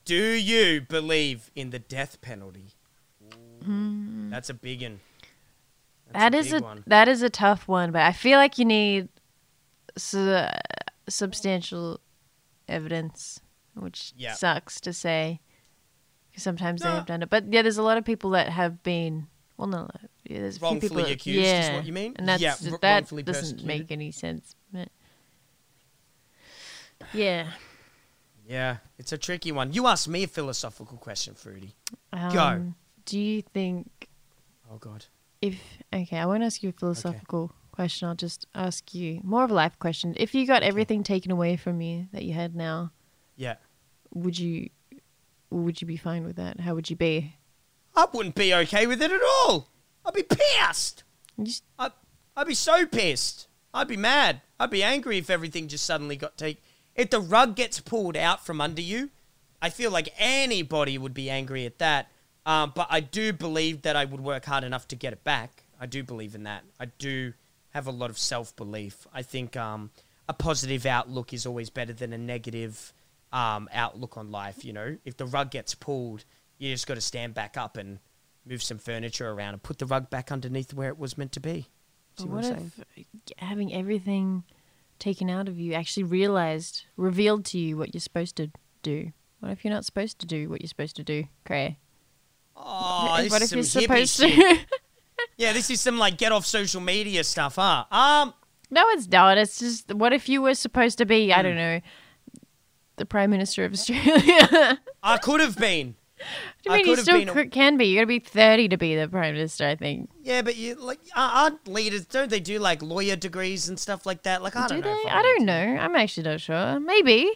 [0.05, 2.67] Do you believe in the death penalty?
[3.63, 4.29] Hmm.
[4.29, 4.99] That's a big one.
[6.11, 6.19] That's.
[6.23, 6.83] That is big a one.
[6.87, 9.09] that is a tough one, but I feel like you need
[9.97, 10.51] su- uh,
[11.07, 11.99] substantial
[12.67, 13.39] evidence,
[13.73, 14.33] which Yeah.
[14.33, 15.39] sucks to say.
[16.37, 19.27] sometimes they have done it, but yeah, there's a lot of people that have been.
[19.55, 19.89] Well, no,
[20.25, 22.13] yeah, there's a few people Wrongfully that- accused is yeah, what you mean?
[22.17, 24.53] And that's Yeah, wr- that doesn't make any sense.
[24.73, 24.89] But
[27.13, 27.51] yeah,
[28.47, 29.71] Yeah, it's a tricky one.
[29.73, 31.73] You asked me a philosophical question, Fruity.
[32.13, 34.09] um, Do you think
[34.69, 35.05] Oh God.
[35.41, 35.57] if
[35.93, 38.07] okay, I won't ask you a philosophical question.
[38.07, 40.13] I'll just ask you more of a life question.
[40.17, 42.91] If you got everything taken away from you that you had now,
[43.35, 43.55] Yeah.
[44.13, 44.69] would you
[45.51, 46.59] would you be fine with that?
[46.59, 47.35] How would you be?
[47.95, 49.69] I wouldn't be okay with it at all.
[50.05, 51.03] I'd be pissed.
[51.41, 51.91] Just- I'd,
[52.35, 53.47] I'd be so pissed.
[53.73, 54.41] I'd be mad.
[54.59, 56.61] I'd be angry if everything just suddenly got taken.
[56.95, 59.11] If the rug gets pulled out from under you,
[59.61, 62.11] I feel like anybody would be angry at that.
[62.45, 65.63] Um, but I do believe that I would work hard enough to get it back.
[65.79, 66.63] I do believe in that.
[66.79, 67.33] I do
[67.75, 69.05] have a lot of self belief.
[69.13, 69.91] I think um,
[70.29, 72.93] a positive outlook is always better than a negative
[73.33, 74.63] um, outlook on life.
[74.63, 76.23] You know, if the rug gets pulled,
[76.57, 77.99] you just got to stand back up and
[78.45, 81.41] move some furniture around and put the rug back underneath where it was meant to
[81.41, 81.67] be.
[82.17, 82.71] See what, what I'm saying?
[82.95, 83.05] if
[83.39, 84.45] having everything
[84.97, 88.51] taken out of you actually realized, revealed to you what you're supposed to
[88.83, 89.11] do?
[89.41, 91.77] What if you're not supposed to do what you're supposed to do, Cray?
[92.55, 94.59] Oh, what if you're supposed to?
[95.37, 97.85] Yeah, this is some like get off social media stuff, huh?
[97.91, 98.33] Um,
[98.71, 99.37] no, it's not.
[99.37, 101.33] It's just what if you were supposed to be?
[101.33, 101.43] I Hmm.
[101.43, 101.81] don't know,
[102.97, 104.79] the Prime Minister of Australia.
[105.03, 105.95] I could have been.
[106.67, 107.85] I I mean, you could have still been a- can be.
[107.87, 110.09] You got to be 30 to be the Prime Minister, I think.
[110.23, 112.05] Yeah, but you like uh, aren't leaders?
[112.05, 114.41] Don't they do like lawyer degrees and stuff like that?
[114.41, 114.93] Like I Do don't know.
[114.93, 115.09] they?
[115.09, 115.77] if I don't know.
[115.81, 116.79] I'm actually not sure.
[116.79, 117.29] Maybe.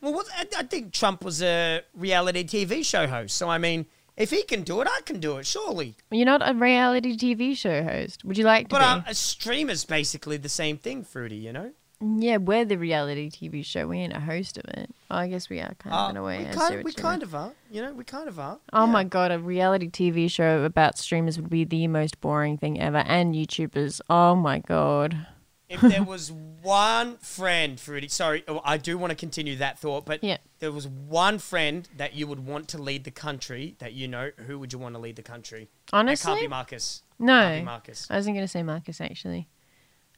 [0.00, 3.36] Well, what, I, I think Trump was a reality TV show host.
[3.36, 5.46] So I mean, if he can do it, I can do it.
[5.46, 5.96] Surely.
[6.10, 8.24] You're not a reality TV show host.
[8.24, 9.08] Would you like to But be?
[9.08, 11.36] uh, a streamer's basically the same thing, Fruity.
[11.36, 11.72] You know.
[12.00, 13.86] yeah, we're the reality TV show.
[13.86, 14.90] We ain't a host of it.
[15.10, 16.44] Oh, I guess we are kind of in a way.
[16.44, 17.52] Uh, we kind, we kind of are.
[17.70, 18.58] You know, we kind of are.
[18.72, 18.92] Oh Yeah.
[18.92, 22.98] my god, a reality TV show about streamers would be the most boring thing ever,
[22.98, 24.00] and YouTubers.
[24.10, 25.26] Oh my god.
[25.68, 30.04] If there was one friend, Fruity, sorry, oh, I do want to continue that thought,
[30.06, 30.36] but Yeah.
[30.60, 34.30] there was one friend that you would want to lead the country that you know,
[34.46, 35.68] who would you want to lead the country?
[35.92, 37.02] It can't be Marcus.
[37.18, 37.40] no.
[37.40, 38.06] Can't be Marcus.
[38.10, 39.48] I wasn't gonna say Marcus actually.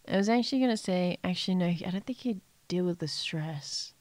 [0.07, 1.67] I was actually gonna say actually no.
[1.67, 3.93] I don't think he'd deal with the stress.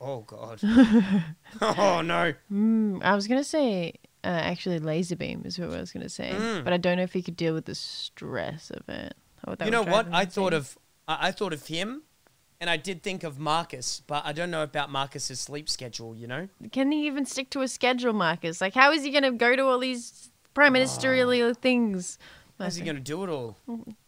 [0.00, 0.60] Oh God.
[1.60, 2.34] oh no.
[2.52, 6.64] Mm, I was gonna say uh, actually Lazarbeam is what I was gonna say, Mm.
[6.64, 9.14] but I don't know if he could deal with the stress of it.
[9.46, 10.06] That You know what?
[10.12, 12.02] I thought of I, I thought of him,
[12.60, 16.16] and I did think of Marcus, but I don't know about Marcus's sleep schedule.
[16.16, 16.48] You know.
[16.70, 18.60] Can he even stick to a schedule, Marcus?
[18.60, 22.18] Like, how is he gonna go to all these prime ministerial things?
[22.58, 23.56] How's he going to do it all?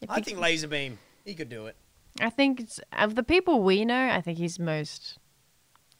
[0.00, 0.98] If I he- think Lazarbeam.
[1.24, 1.76] He could do it.
[2.20, 5.18] I think it's, of the people we know, I think he's most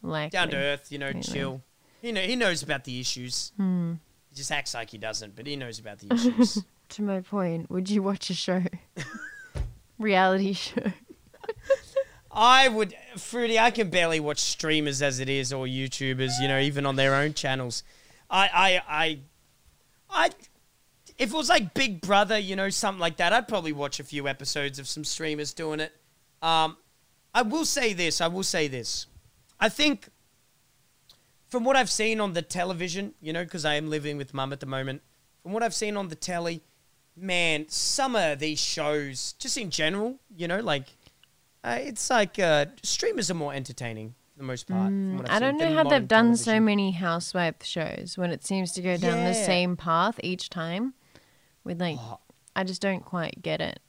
[0.03, 0.31] likely.
[0.31, 1.63] Down to earth, you know, chill.
[2.03, 3.53] He know he knows about the issues.
[3.57, 3.95] Hmm.
[4.29, 6.63] He just acts like he doesn't, but he knows about the issues.
[6.91, 8.63] To my point, would you watch a show?
[10.05, 10.93] Reality show.
[12.31, 13.59] I would, Fruity.
[13.59, 16.33] I can barely watch streamers as it is, or YouTubers.
[16.43, 17.83] You know, even on their own channels.
[18.31, 19.19] I, I, I,
[20.11, 20.31] I.
[21.17, 24.05] If it was like Big Brother, you know, something like that, I'd probably watch a
[24.05, 25.93] few episodes of some streamers doing it.
[26.43, 26.77] Um,
[27.35, 28.21] I will say this.
[28.21, 29.07] I will say this.
[29.59, 30.09] I think,
[31.49, 34.53] from what I've seen on the television, you know, because I am living with mum
[34.53, 35.03] at the moment.
[35.43, 36.63] From what I've seen on the telly,
[37.17, 40.87] man, some of these shows, just in general, you know, like
[41.63, 44.87] uh, it's like uh, streamers are more entertaining for the most part.
[44.87, 48.31] from what I've Mm, I don't know how they've done so many housewife shows when
[48.31, 50.95] it seems to go down the same path each time.
[51.63, 52.19] With like, Oh,
[52.55, 53.81] I just don't quite get it.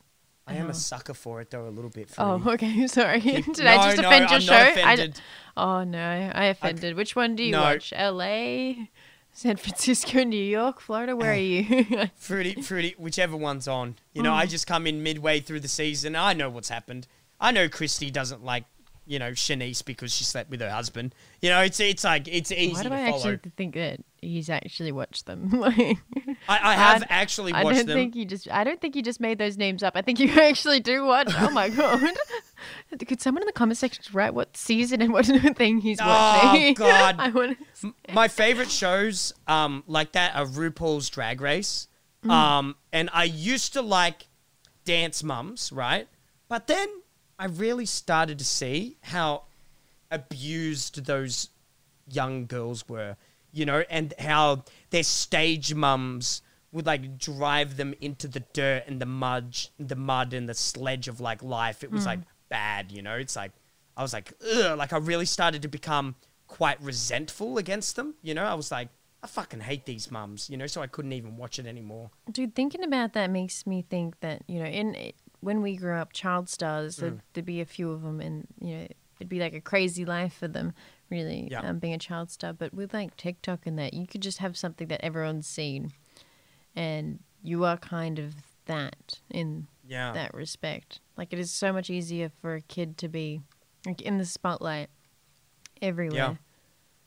[0.47, 0.69] I am Oh.
[0.69, 2.11] a sucker for it though, a little bit.
[2.17, 2.65] Oh, Fruity.
[2.67, 2.87] okay.
[2.87, 3.19] Sorry.
[3.19, 4.53] Keep- Did I No, just no, offend your I'm show?
[4.53, 5.11] I-
[5.57, 6.95] oh no, I offended.
[6.95, 7.61] Which one do you No.
[7.61, 7.91] watch?
[7.95, 8.89] L.A.,
[9.37, 11.13] San Francisco, New York, Florida.
[11.13, 12.07] Where are you?
[12.15, 13.95] Fruity, fruity, whichever one's on.
[14.13, 14.35] You know, Mm.
[14.37, 16.15] I just come in midway through the season.
[16.15, 17.05] I know what's happened.
[17.37, 18.63] I know Christy doesn't like,
[19.05, 21.13] you know, Shanice because she slept with her husband.
[21.41, 23.33] You know, it's it's like it's easy Why do to I follow.
[23.33, 25.49] actually think that he's actually watched them?
[25.59, 25.77] like,
[26.47, 27.87] I, I have I- actually I don't them.
[27.87, 28.49] think you just.
[28.49, 29.93] I don't think you just made those names up.
[29.95, 31.31] I think you actually do watch.
[31.37, 32.01] Oh my god!
[33.07, 36.49] Could someone in the comment section write what season and what thing he's watching?
[36.49, 36.73] Oh, watching?
[36.73, 37.15] God.
[37.19, 37.57] I want.
[38.13, 41.87] My favorite shows, um, like that, are RuPaul's Drag Race.
[42.23, 42.31] Mm.
[42.31, 44.27] Um, and I used to like
[44.83, 46.07] Dance Mums, right?
[46.47, 46.87] But then
[47.37, 49.43] I really started to see how
[50.11, 51.49] abused those
[52.09, 53.17] young girls were,
[53.51, 59.01] you know, and how their stage mums would like drive them into the dirt and
[59.01, 61.83] the mud, the mud and the sledge of like life.
[61.83, 62.09] It was hmm.
[62.09, 62.19] like
[62.49, 63.15] bad, you know.
[63.15, 63.51] It's like
[63.97, 66.15] I was like, ugh, like I really started to become
[66.47, 68.15] quite resentful against them.
[68.21, 68.89] You know, I was like,
[69.23, 72.11] I fucking hate these mums, you know, so I couldn't even watch it anymore.
[72.31, 74.95] Dude, thinking about that makes me think that you know, in
[75.45, 76.99] when we grew up, child stars, Mm.
[76.99, 78.87] there'd, there'd be a few of them, and you know,
[79.19, 80.73] it'd be like a crazy life for them,
[81.09, 81.61] really, Yeah.
[81.61, 82.51] um, being a child star.
[82.53, 85.91] But with like TikTok and that, you could just have something that everyone's seen,
[86.75, 88.33] and you are kind of
[88.65, 90.11] that in Yeah.
[90.13, 90.99] that respect.
[91.15, 93.41] Like it is so much easier for a kid to be
[93.85, 94.89] like in the spotlight
[95.81, 96.17] everywhere.
[96.17, 96.35] Yeah.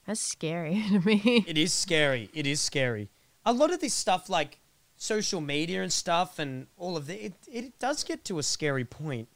[0.06, 1.44] That's scary to me.
[1.46, 2.30] It is scary.
[2.32, 3.10] It is scary.
[3.44, 4.60] A lot of this stuff, like
[4.98, 8.84] social media and stuff, and all of that, it, it does get to a scary
[8.84, 9.28] point.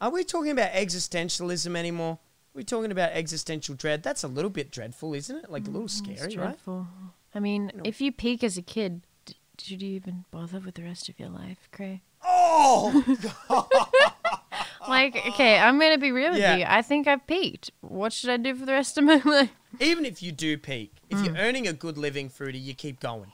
[0.00, 2.12] Are we talking about existentialism anymore?
[2.54, 4.02] Are we talking about existential dread?
[4.02, 5.50] That's a little bit dreadful, isn't it?
[5.50, 6.30] Like a little It's scary, right?
[6.32, 6.86] dreadful.
[7.34, 7.82] I mean, know.
[7.84, 11.18] if you peak as a kid, d- should you even bother with the rest of
[11.18, 12.02] your life, Cray?
[12.24, 13.02] Oh,
[14.88, 16.56] Like, okay, I'm gonna be real with Yeah.
[16.56, 16.64] you.
[16.68, 17.72] I think I've peaked.
[17.80, 19.50] What should I do for the rest of my life?
[19.80, 21.24] even if you do peak, if Hmm.
[21.24, 23.32] you're earning a good living, Fruity, you keep going.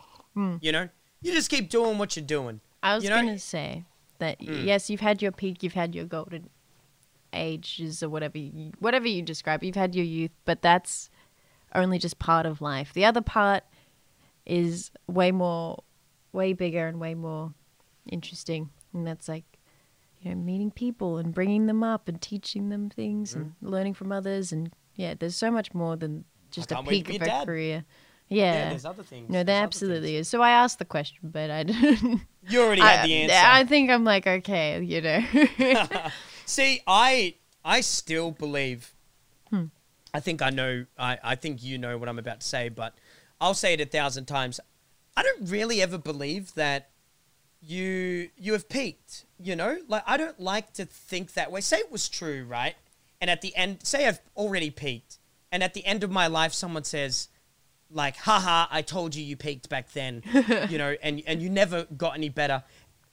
[0.60, 0.88] You know,
[1.22, 2.60] you just keep doing what you're doing.
[2.82, 3.84] I was You know- gonna say
[4.18, 4.64] that Mm.
[4.64, 6.50] yes, you've had your peak, you've had your golden
[7.32, 9.62] ages or whatever you, whatever you describe.
[9.64, 11.08] You've had your youth, but that's
[11.74, 12.92] only just part of life.
[12.92, 13.64] The other part
[14.44, 15.82] is way more,
[16.32, 17.54] way bigger and way more
[18.10, 19.44] interesting, and that's like
[20.20, 24.12] you know meeting people and bringing them up and teaching them things and learning from
[24.12, 27.22] others and yeah, there's so much more than just a can't wait to peak of
[27.22, 27.46] a a dad.
[27.46, 27.84] career.
[28.32, 28.68] Yeah, Yeah.
[28.70, 29.30] there's other things.
[29.30, 30.28] no, there absolutely is.
[30.28, 32.20] So I asked the question, but I didn't.
[32.48, 33.36] You already had I, the answer.
[33.46, 35.20] I think I'm like okay, you know.
[36.46, 38.94] See, I I still believe
[39.50, 39.66] Hmm.
[40.14, 40.86] I think I know.
[40.98, 42.94] I, I think you know what I'm about to say, but
[43.40, 44.60] I'll say it a thousand times.
[45.16, 46.90] I don't really ever believe that
[47.60, 49.24] you you have peaked.
[49.38, 51.60] You know, like I don't like to think that way.
[51.60, 52.74] Say it was true, right?
[53.20, 55.18] And at the end, say I've already peaked,
[55.52, 57.28] and at the end of my life, someone says,
[57.92, 60.22] like, haha, I told you you peaked back then,
[60.68, 62.62] you know, and and you never got any better.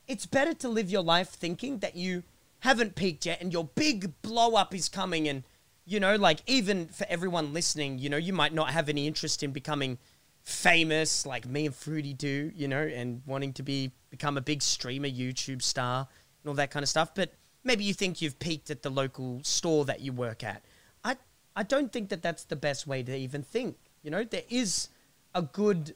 [0.07, 2.23] It's better to live your life thinking that you
[2.59, 5.43] haven't peaked yet, and your big blow up is coming, and
[5.85, 9.43] you know, like even for everyone listening, you know, you might not have any interest
[9.43, 9.97] in becoming
[10.43, 14.61] famous like me and Fruity do, you know, and wanting to be become a big
[14.61, 16.07] streamer, YouTube star,
[16.43, 17.13] and all that kind of stuff.
[17.13, 20.63] But maybe you think you've peaked at the local store that you work at.
[21.03, 21.17] I
[21.55, 23.77] I don't think that that's the best way to even think.
[24.03, 24.89] You know, there is
[25.35, 25.95] a good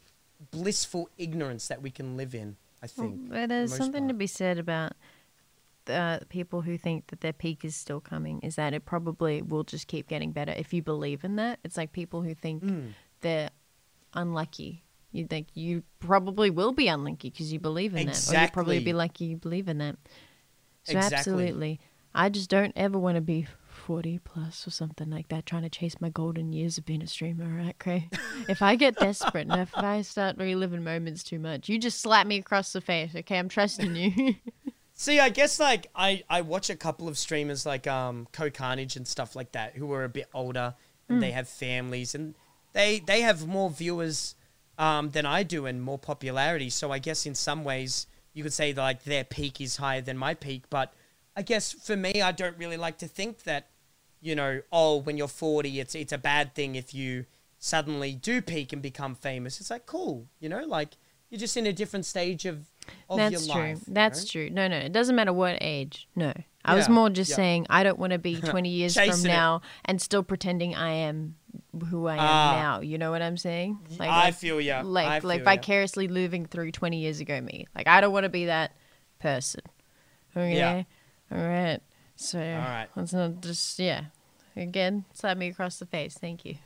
[0.52, 2.58] blissful ignorance that we can live in.
[2.82, 3.32] I think.
[3.32, 4.10] Well, there's something part.
[4.10, 4.94] to be said about
[5.88, 8.42] uh, people who think that their peak is still coming.
[8.42, 11.60] Is that it probably will just keep getting better if you believe in that.
[11.64, 12.90] It's like people who think mm.
[13.22, 13.50] they're
[14.14, 14.84] unlucky.
[15.12, 18.34] You think you probably will be unlucky because you believe in exactly.
[18.36, 19.96] that, or you probably be lucky you believe in that.
[20.84, 21.18] So exactly.
[21.18, 21.80] absolutely,
[22.14, 23.48] I just don't ever want to be
[23.86, 27.08] 40 plus or something like that, trying to chase my golden years of being a
[27.08, 28.10] streamer, right, Cray?
[28.48, 32.26] if I get desperate and if I start reliving moments too much, you just slap
[32.26, 33.38] me across the face, okay?
[33.38, 34.36] I'm trusting you.
[34.94, 39.08] See, I guess like I, I watch a couple of streamers like um CohhCarnage and
[39.08, 40.76] stuff like that who are a bit older
[41.10, 41.22] and mm.
[41.22, 42.36] they have families and
[42.74, 44.36] they they have more viewers
[44.78, 46.70] um, than I do and more popularity.
[46.70, 50.02] So I guess in some ways you could say that, like their peak is higher
[50.02, 50.64] than my peak.
[50.70, 50.94] But
[51.36, 53.68] I guess for me, I don't really like to think that
[54.24, 57.26] you know, oh, when you're 40, it's it's a bad thing if you
[57.60, 59.60] suddenly do peak and become famous.
[59.60, 60.98] It's like cool, you know, like
[61.30, 62.66] you're just in a different stage of,
[63.10, 63.62] of That's true.
[63.62, 64.30] Life, That's know?
[64.30, 64.50] true.
[64.50, 66.08] No, no, it doesn't matter what age.
[66.16, 66.32] No,
[66.64, 66.78] I yeah.
[66.78, 67.36] was more just yeah.
[67.36, 69.62] saying I don't want to be 20 years from now it.
[69.86, 71.36] and still pretending I am
[71.90, 72.82] who I am uh, now.
[72.82, 73.78] You know what I'm saying?
[74.00, 74.84] Like, I like, feel yeah.
[74.86, 76.14] Like feel like vicariously ya.
[76.14, 77.68] living through 20 years ago me.
[77.76, 78.72] Like I don't want to be that
[79.20, 79.62] person.
[80.36, 80.56] Okay.
[80.56, 80.84] Yeah.
[81.32, 81.82] All right.
[82.16, 82.88] So all right.
[82.96, 84.06] let's not just yeah.
[84.56, 86.18] Again, slap me across the face.
[86.18, 86.58] Thank you.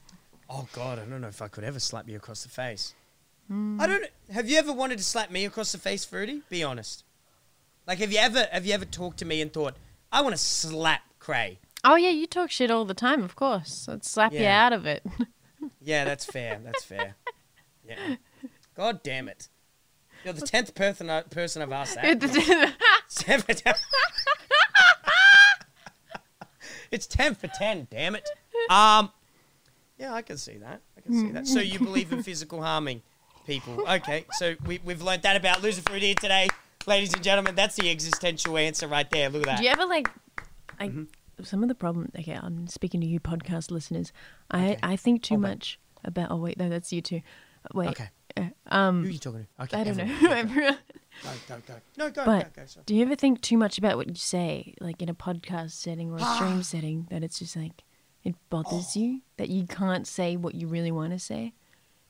[0.49, 2.93] Oh God, I don't know if I could ever slap you across the face.
[3.51, 3.79] Mm.
[3.79, 4.05] I don't.
[4.31, 6.41] Have you ever wanted to slap me across the face, Fruity?
[6.49, 7.03] Be honest.
[7.85, 9.75] Like, have you ever have you ever talked to me and thought,
[10.11, 11.59] I want to slap Cray?
[11.83, 13.87] Oh yeah, you talk shit all the time, of course.
[13.89, 14.41] I'd slap yeah.
[14.41, 15.05] you out of it.
[15.81, 16.59] yeah, that's fair.
[16.63, 17.15] That's fair.
[17.87, 18.15] Yeah.
[18.75, 19.47] God damn it.
[20.23, 22.03] You're the tenth person uh, person I've asked that.
[26.91, 27.87] it's ten for ten.
[27.89, 28.29] Damn it.
[28.69, 29.11] Um.
[29.97, 30.81] Yeah, I can see that.
[30.95, 31.47] I can see that.
[31.47, 33.01] So you believe in physical harming
[33.45, 33.83] people?
[33.89, 34.25] Okay.
[34.33, 36.49] So we we've learned that about Loserfruit here today,
[36.85, 37.55] ladies and gentlemen.
[37.55, 39.29] That's the existential answer right there.
[39.29, 39.57] Look at that.
[39.59, 40.09] Do you ever like,
[40.79, 41.03] like mm-hmm
[41.43, 42.11] some of the problem.
[42.17, 44.11] Okay, I'm speaking to you, podcast listeners.
[44.49, 44.79] I okay.
[44.83, 46.31] I think too much about.
[46.31, 47.21] Oh wait, no, that's you too.
[47.73, 47.89] Wait.
[47.89, 48.09] Okay.
[48.35, 49.63] Uh, um, Who are you talking to?
[49.63, 50.29] Okay, I don't know.
[50.31, 50.73] Everyone.
[50.73, 50.77] Go,
[51.23, 51.61] but
[51.97, 52.65] go, go.
[52.85, 56.11] Do you ever think too much about what you say, like in a podcast setting
[56.11, 57.83] or a stream setting, that it's just like
[58.23, 58.99] it bothers oh.
[58.99, 61.53] you that you can't say what you really want to say?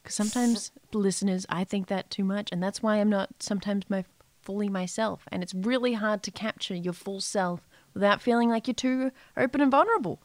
[0.02, 4.06] Because sometimes listeners, I think that too much, and that's why I'm not sometimes my
[4.42, 8.76] fully myself, and it's really hard to capture your full self without feeling like you're
[8.76, 10.22] too open and vulnerable.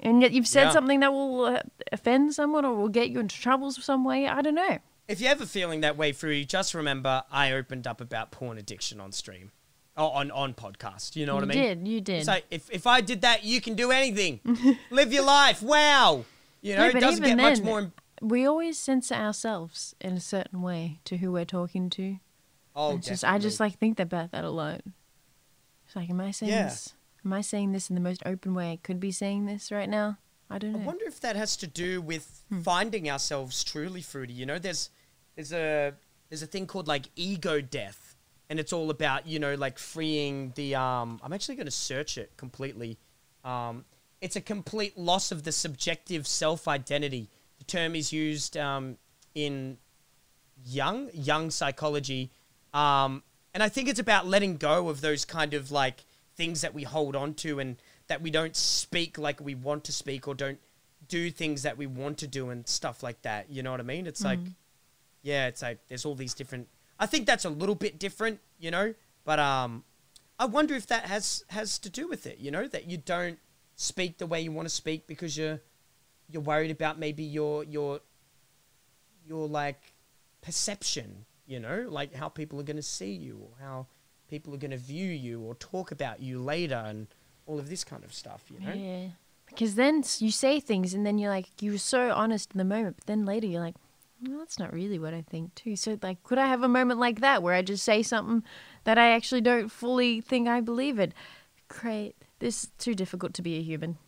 [0.00, 0.70] And yet you've said yeah.
[0.70, 4.28] something that will uh, offend someone or will get you into trouble some way.
[4.28, 4.78] I don't know.
[5.08, 9.00] If you're ever feeling that way through, just remember I opened up about porn addiction
[9.00, 9.50] on stream.
[9.96, 11.16] Oh, on on podcast.
[11.16, 11.62] You know what you I mean?
[11.62, 12.24] You did, you did.
[12.26, 14.40] So if, if I did that, you can do anything.
[14.90, 15.62] Live your life.
[15.62, 16.24] Wow.
[16.60, 17.90] You know, yeah, it doesn't get then, much more.
[18.20, 22.18] we always censor ourselves in a certain way to who we're talking to.
[22.76, 24.82] Oh, just I just like think about that a lot.
[25.86, 26.64] It's like, am I saying yeah.
[26.64, 26.94] this?
[27.24, 29.88] Am I saying this in the most open way I could be saying this right
[29.88, 30.18] now?
[30.50, 30.80] I don't know.
[30.80, 32.60] I wonder if that has to do with hmm.
[32.60, 34.32] finding ourselves truly fruity.
[34.32, 34.90] You know, there's
[35.38, 35.94] there's a
[36.28, 38.16] there's a thing called like ego death,
[38.50, 41.20] and it's all about you know like freeing the um.
[41.22, 42.98] I'm actually going to search it completely.
[43.44, 43.84] Um,
[44.20, 47.30] it's a complete loss of the subjective self identity.
[47.58, 48.98] The term is used um,
[49.32, 49.78] in
[50.66, 52.32] young young psychology,
[52.74, 53.22] um,
[53.54, 56.82] and I think it's about letting go of those kind of like things that we
[56.82, 57.76] hold on to and
[58.08, 60.58] that we don't speak like we want to speak or don't
[61.06, 63.50] do things that we want to do and stuff like that.
[63.50, 64.08] You know what I mean?
[64.08, 64.26] It's mm.
[64.26, 64.38] like,
[65.28, 66.68] yeah, it's like there's all these different.
[66.98, 68.94] I think that's a little bit different, you know.
[69.24, 69.84] But um,
[70.38, 72.38] I wonder if that has has to do with it.
[72.38, 73.38] You know, that you don't
[73.76, 75.60] speak the way you want to speak because you're
[76.30, 78.00] you're worried about maybe your your
[79.26, 79.92] your like
[80.40, 81.26] perception.
[81.46, 83.86] You know, like how people are going to see you or how
[84.30, 87.06] people are going to view you or talk about you later and
[87.46, 88.74] all of this kind of stuff, you know?
[88.74, 89.08] Yeah.
[89.46, 92.64] Because then you say things and then you're like, you were so honest in the
[92.64, 93.76] moment, but then later you're like,
[94.26, 95.76] well, that's not really what I think too.
[95.76, 98.42] So, like, could I have a moment like that where I just say something
[98.84, 101.12] that I actually don't fully think I believe it?
[101.68, 102.14] Great.
[102.38, 103.98] This is too difficult to be a human.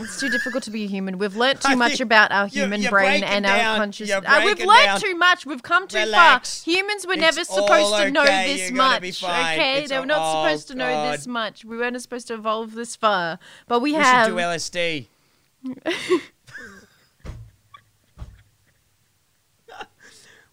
[0.00, 1.18] It's too difficult to be a human.
[1.18, 4.10] We've learnt too much about our you're- human you're brain and down- our conscious.
[4.10, 5.00] Uh, we've learnt down.
[5.00, 5.44] too much.
[5.44, 6.62] We've come too Relax.
[6.64, 6.72] far.
[6.72, 9.22] Humans were It's never all supposed to know this You're much.
[9.24, 11.64] Okay, It's they were not oh, supposed to know this much.
[11.64, 14.26] We weren't supposed to evolve this far, but we, We have.
[14.28, 15.06] should do LSD.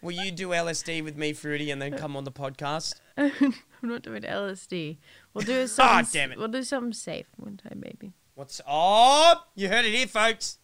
[0.02, 2.96] Will you do LSD with me, Fruity, and then come on the podcast?
[3.18, 4.98] I'm not doing LSD.
[5.34, 6.06] We'll do something.
[6.06, 6.38] Ah, damn it.
[6.38, 8.14] We'll do something safe one time, maybe.
[8.36, 9.50] What's up?
[9.56, 10.60] You heard it here, folks.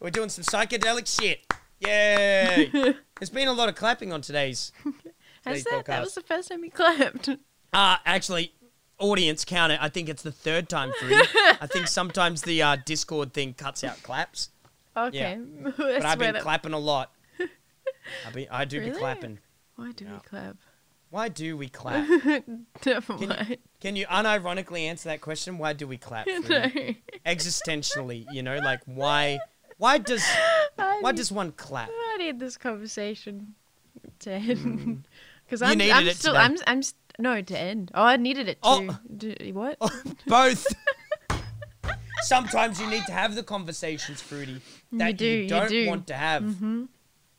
[0.00, 1.40] We're doing some psychedelic shit.
[1.80, 2.70] Yay!
[3.18, 4.72] There's been a lot of clapping on today's.
[5.44, 5.84] Today's that?
[5.86, 6.00] That podcast.
[6.04, 7.28] was the first time we clapped.
[7.72, 8.52] Uh, actually,
[8.98, 9.78] audience count it.
[9.80, 11.28] I think it's the third time, Fruity.
[11.60, 14.50] I think sometimes the uh, Discord thing cuts out claps,
[14.96, 15.38] Okay.
[15.76, 17.12] but I've been clapping a lot.
[18.26, 19.38] I, be, I do be clapping.
[19.76, 20.56] Why do we clap?
[21.10, 22.08] Why do we clap?
[22.86, 25.58] Never Can you, can you unironically answer that question?
[25.58, 26.26] Why do we clap?
[26.48, 26.70] No.
[27.26, 29.38] Existentially, you know, like why?
[29.78, 30.22] Why does
[30.78, 31.88] I why need- does one clap?
[31.90, 33.54] I need this conversation
[34.20, 35.06] to end
[35.44, 35.84] because Mm.
[35.86, 36.44] You I'm, I'm still today.
[36.44, 36.82] I'm I'm
[37.18, 37.90] no to end.
[37.94, 38.68] Oh, I needed it to.
[38.68, 38.98] Oh.
[39.16, 39.78] Do, what?
[40.26, 40.66] Both.
[42.22, 44.60] Sometimes you need to have the conversations, Fruity,
[44.92, 45.88] that You do, you don't do.
[45.88, 46.84] want to have, hmm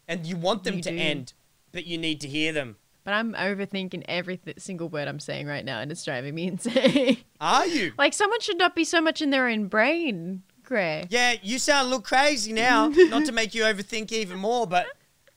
[0.08, 0.98] and you want them You to do.
[0.98, 1.34] end,
[1.72, 2.78] but you need to hear them.
[3.04, 6.48] But I'm overthinking every th- single word I'm saying right now, and it's driving me
[6.48, 7.18] insane.
[7.42, 7.92] Are you?
[7.98, 11.06] like someone should not be so much in their own brain, Cray.
[11.10, 12.88] Yeah, you sound a little crazy now.
[13.10, 14.88] Not to make you overthink even more, but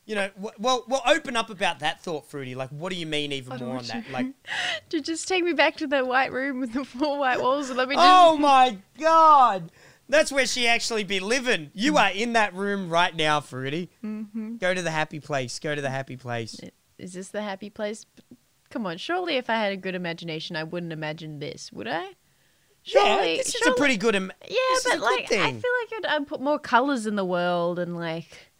[0.04, 2.54] you know, well, we'll open up about that thought, Fruity.
[2.54, 4.04] Like, what do you mean even more on that?
[4.12, 4.26] Like,
[4.90, 7.76] To just take me back to that white room with the four white walls and
[7.76, 8.08] let me oh just.
[8.08, 9.72] oh my god,
[10.08, 11.70] that's where she actually be living.
[11.74, 13.90] You are in that room right now, Fruity.
[14.04, 14.58] Mhm.
[14.58, 15.58] Go to the happy place.
[15.58, 16.58] Go to the happy place.
[16.98, 18.06] Is this the happy place?
[18.70, 22.10] Come on, surely if I had a good imagination, I wouldn't imagine this, would I?
[22.82, 24.14] Surely, yeah, this is a pretty good.
[24.14, 26.58] Im- Yeah, this is a but good like, I feel like I'd, I'd put more
[26.58, 28.52] colors in the world and like,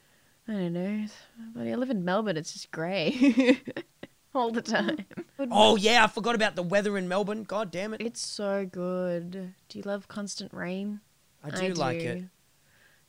[0.49, 1.07] I don't know.
[1.55, 3.61] But I live in Melbourne; it's just grey
[4.35, 4.99] all the time.
[5.39, 7.45] Oh yeah, I forgot about the weather in Melbourne.
[7.45, 9.55] God damn it, it's so good.
[9.69, 11.01] Do you love constant rain?
[11.55, 12.25] I do like it.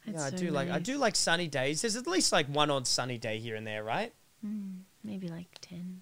[0.06, 0.70] It's Yeah, I so do like.
[0.70, 1.82] I do like sunny days.
[1.82, 4.14] There's at least like one odd sunny day here and there, right?
[4.46, 6.02] Mm, maybe like ten.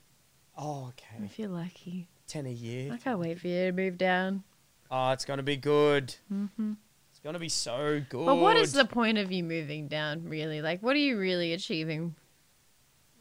[0.57, 1.23] Oh, okay.
[1.23, 2.07] I feel lucky.
[2.27, 2.93] Ten a year.
[2.93, 4.43] I can't wait for you to move down.
[4.89, 6.15] Oh, it's gonna be good.
[6.31, 6.73] Mm-hmm.
[7.11, 8.25] It's gonna be so good.
[8.25, 10.61] But what is the point of you moving down, really?
[10.61, 12.15] Like, what are you really achieving?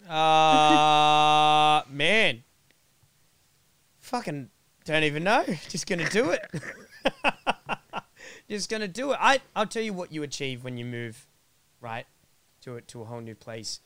[0.09, 2.45] Uh, man.
[4.01, 4.51] Fucking
[4.85, 5.45] don't even know.
[5.69, 6.47] Just gonna do it.
[8.55, 9.19] Just gonna do it.
[9.21, 11.27] I I'll tell you what you achieve when you move,
[11.81, 12.07] right,
[12.61, 13.81] to it to a whole new place.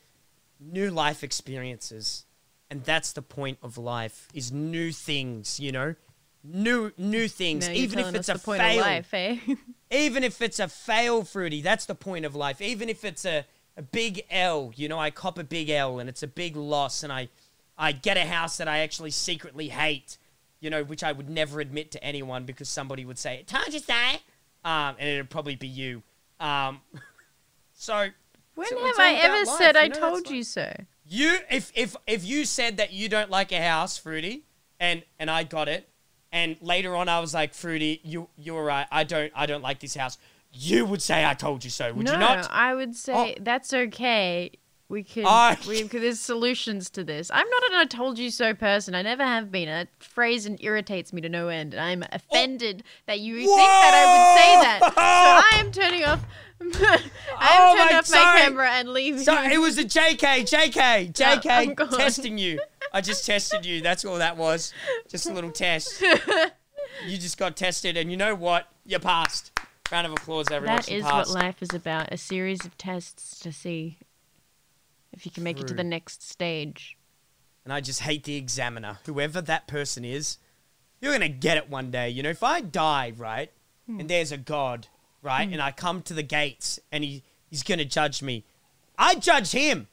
[0.59, 2.25] New life experiences,
[2.69, 5.59] and that's the point of life: is new things.
[5.59, 5.95] You know,
[6.43, 7.67] new new things.
[7.67, 9.37] No, even if it's a point fail, of life, eh?
[9.91, 11.63] even if it's a fail, fruity.
[11.63, 12.61] That's the point of life.
[12.61, 13.45] Even if it's a
[13.75, 17.01] a big L, you know, I cop a big L and it's a big loss,
[17.01, 17.29] and I
[17.75, 20.19] I get a house that I actually secretly hate,
[20.59, 23.79] you know, which I would never admit to anyone because somebody would say, "Told you
[23.79, 23.95] so,"
[24.63, 26.03] um, and it'd probably be you.
[26.39, 26.81] Um,
[27.73, 28.07] so
[28.55, 30.29] when So have I all about ever life, said you I know, that's told like-
[30.31, 30.73] you so?
[31.05, 34.43] you, if if if you said that you don't like a house, fruity,
[34.79, 35.89] and and I got it,
[36.31, 38.87] and later on I was like, fruity, you you were right.
[38.91, 40.17] I don't I don't like this house.
[40.51, 42.45] You would say I told you so, would no, you not?
[42.45, 42.47] Oh.
[42.51, 44.51] I would say that's okay.
[44.89, 45.25] We can.
[45.27, 47.29] I- we there's solutions to this.
[47.31, 48.95] I'm not an I told you so person.
[48.95, 49.67] I never have been.
[49.67, 51.75] That phrase irritates me to no end.
[51.75, 54.79] And I'm offended that you think that I would say that.
[54.81, 56.25] So I am turning off,
[56.61, 59.21] I am Oh turning my- off my camera and leaving.
[59.21, 60.17] So it was a JK,
[60.49, 62.59] JK, JK testing you.
[62.93, 63.81] I just tested you.
[63.81, 64.73] That's all that was.
[65.07, 66.03] Just a little test.
[67.07, 68.67] You just got tested, and you know what?
[68.85, 69.57] You passed.
[69.89, 70.77] Round of applause, everyone.
[70.77, 73.99] That is what life is about a series of tests to see
[75.13, 76.97] if you can make it to the next stage.
[77.65, 78.99] And I just hate the examiner.
[79.05, 80.37] Whoever that person is,
[81.01, 82.09] you're gonna get it one day.
[82.09, 83.51] You know, if I die, right,
[83.85, 83.99] Hmm.
[84.01, 84.87] and there's a God,
[85.21, 88.43] right, and I come to the gates, and he he's gonna judge me,
[88.97, 89.87] I judge him.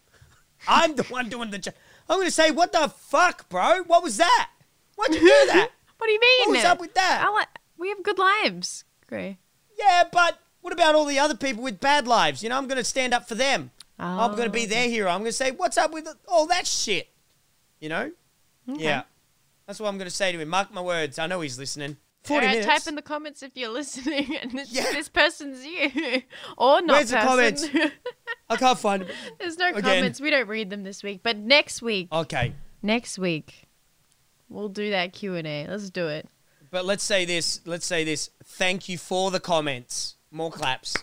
[0.69, 1.59] I'm the one doing the.
[1.59, 1.71] Ju-
[2.09, 3.83] I'm gonna say, what the fuck, bro?
[3.85, 4.51] What was that?
[4.97, 5.71] Why'd you do that?
[5.99, 6.49] What do you mean?
[6.51, 7.29] What was up with that?
[7.35, 9.39] Li- we have good lives, Cray.
[9.79, 12.43] Yeah, but what about all the other people with bad lives?
[12.43, 13.71] You know, I'm going to stand up for them.
[13.99, 15.11] I'm going to be Oh, their hero.
[15.11, 17.09] I'm going to say, what's up with all that shit?
[17.81, 18.13] You know?
[18.71, 18.83] okay.
[18.85, 19.03] Yeah.
[19.67, 20.49] That's what I'm going to say to him.
[20.49, 21.19] Mark my words.
[21.19, 21.97] I know he's listening.
[22.25, 22.85] 40 Alright, minutes.
[22.85, 24.91] type in the comments if you're listening and this, Yeah.
[24.93, 25.91] this person's you.
[26.59, 27.69] or not Where's the comments?
[28.51, 29.11] I can't find it.
[29.39, 29.83] There's no Again.
[29.83, 30.21] comments.
[30.21, 31.21] We don't read them this week.
[31.23, 32.53] But next week, Okay.
[32.83, 33.67] next week,
[34.49, 35.67] we'll do that Q&A.
[35.69, 36.29] Let's do it.
[36.71, 37.61] But let's say this.
[37.65, 38.31] Let's say this.
[38.45, 40.17] Thank you for the comments.
[40.33, 40.97] More claps.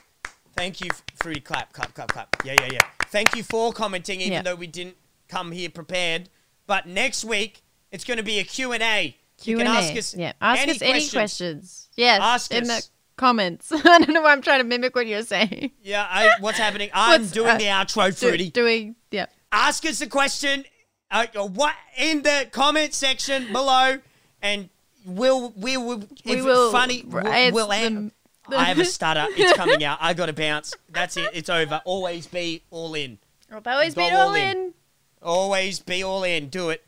[0.56, 1.41] Thank you, Fruity.
[1.41, 2.36] Clap, clap, clap, clap.
[2.45, 2.80] Yeah, yeah, yeah.
[3.08, 4.41] Thank you for commenting, even Yeah.
[4.43, 4.95] though we didn't
[5.28, 6.30] come here prepared.
[6.68, 9.16] But next week, it's going to be a Q&A.
[9.43, 9.58] You Q&A.
[9.58, 10.34] can ask us yeah.
[10.39, 11.12] Ask any us any questions.
[11.14, 11.89] questions.
[11.97, 12.86] Yes, Ask in us.
[12.86, 13.72] the comments.
[13.74, 15.72] I don't know why I'm trying to mimic what you're saying.
[15.84, 16.89] Yeah, I, what's happening?
[16.93, 18.49] I'm What's, doing uh, the outro, Do- Fruity.
[18.51, 19.26] doing, yeah.
[19.51, 20.64] ask us a question
[21.12, 23.97] uh, what in the comment section below
[24.41, 24.70] and
[25.06, 28.12] we'll we will if We it's will funny we'll, answer we'll an- them.
[28.50, 29.26] I have a stutter.
[29.32, 29.98] It's coming out.
[30.02, 30.74] I got to bounce.
[30.89, 31.30] That's it.
[31.34, 31.82] It's over.
[31.86, 33.20] Always be all in.
[33.52, 34.58] I've always Go been all all in.
[34.58, 34.74] in.
[35.22, 36.50] always be all in.
[36.50, 36.84] Do it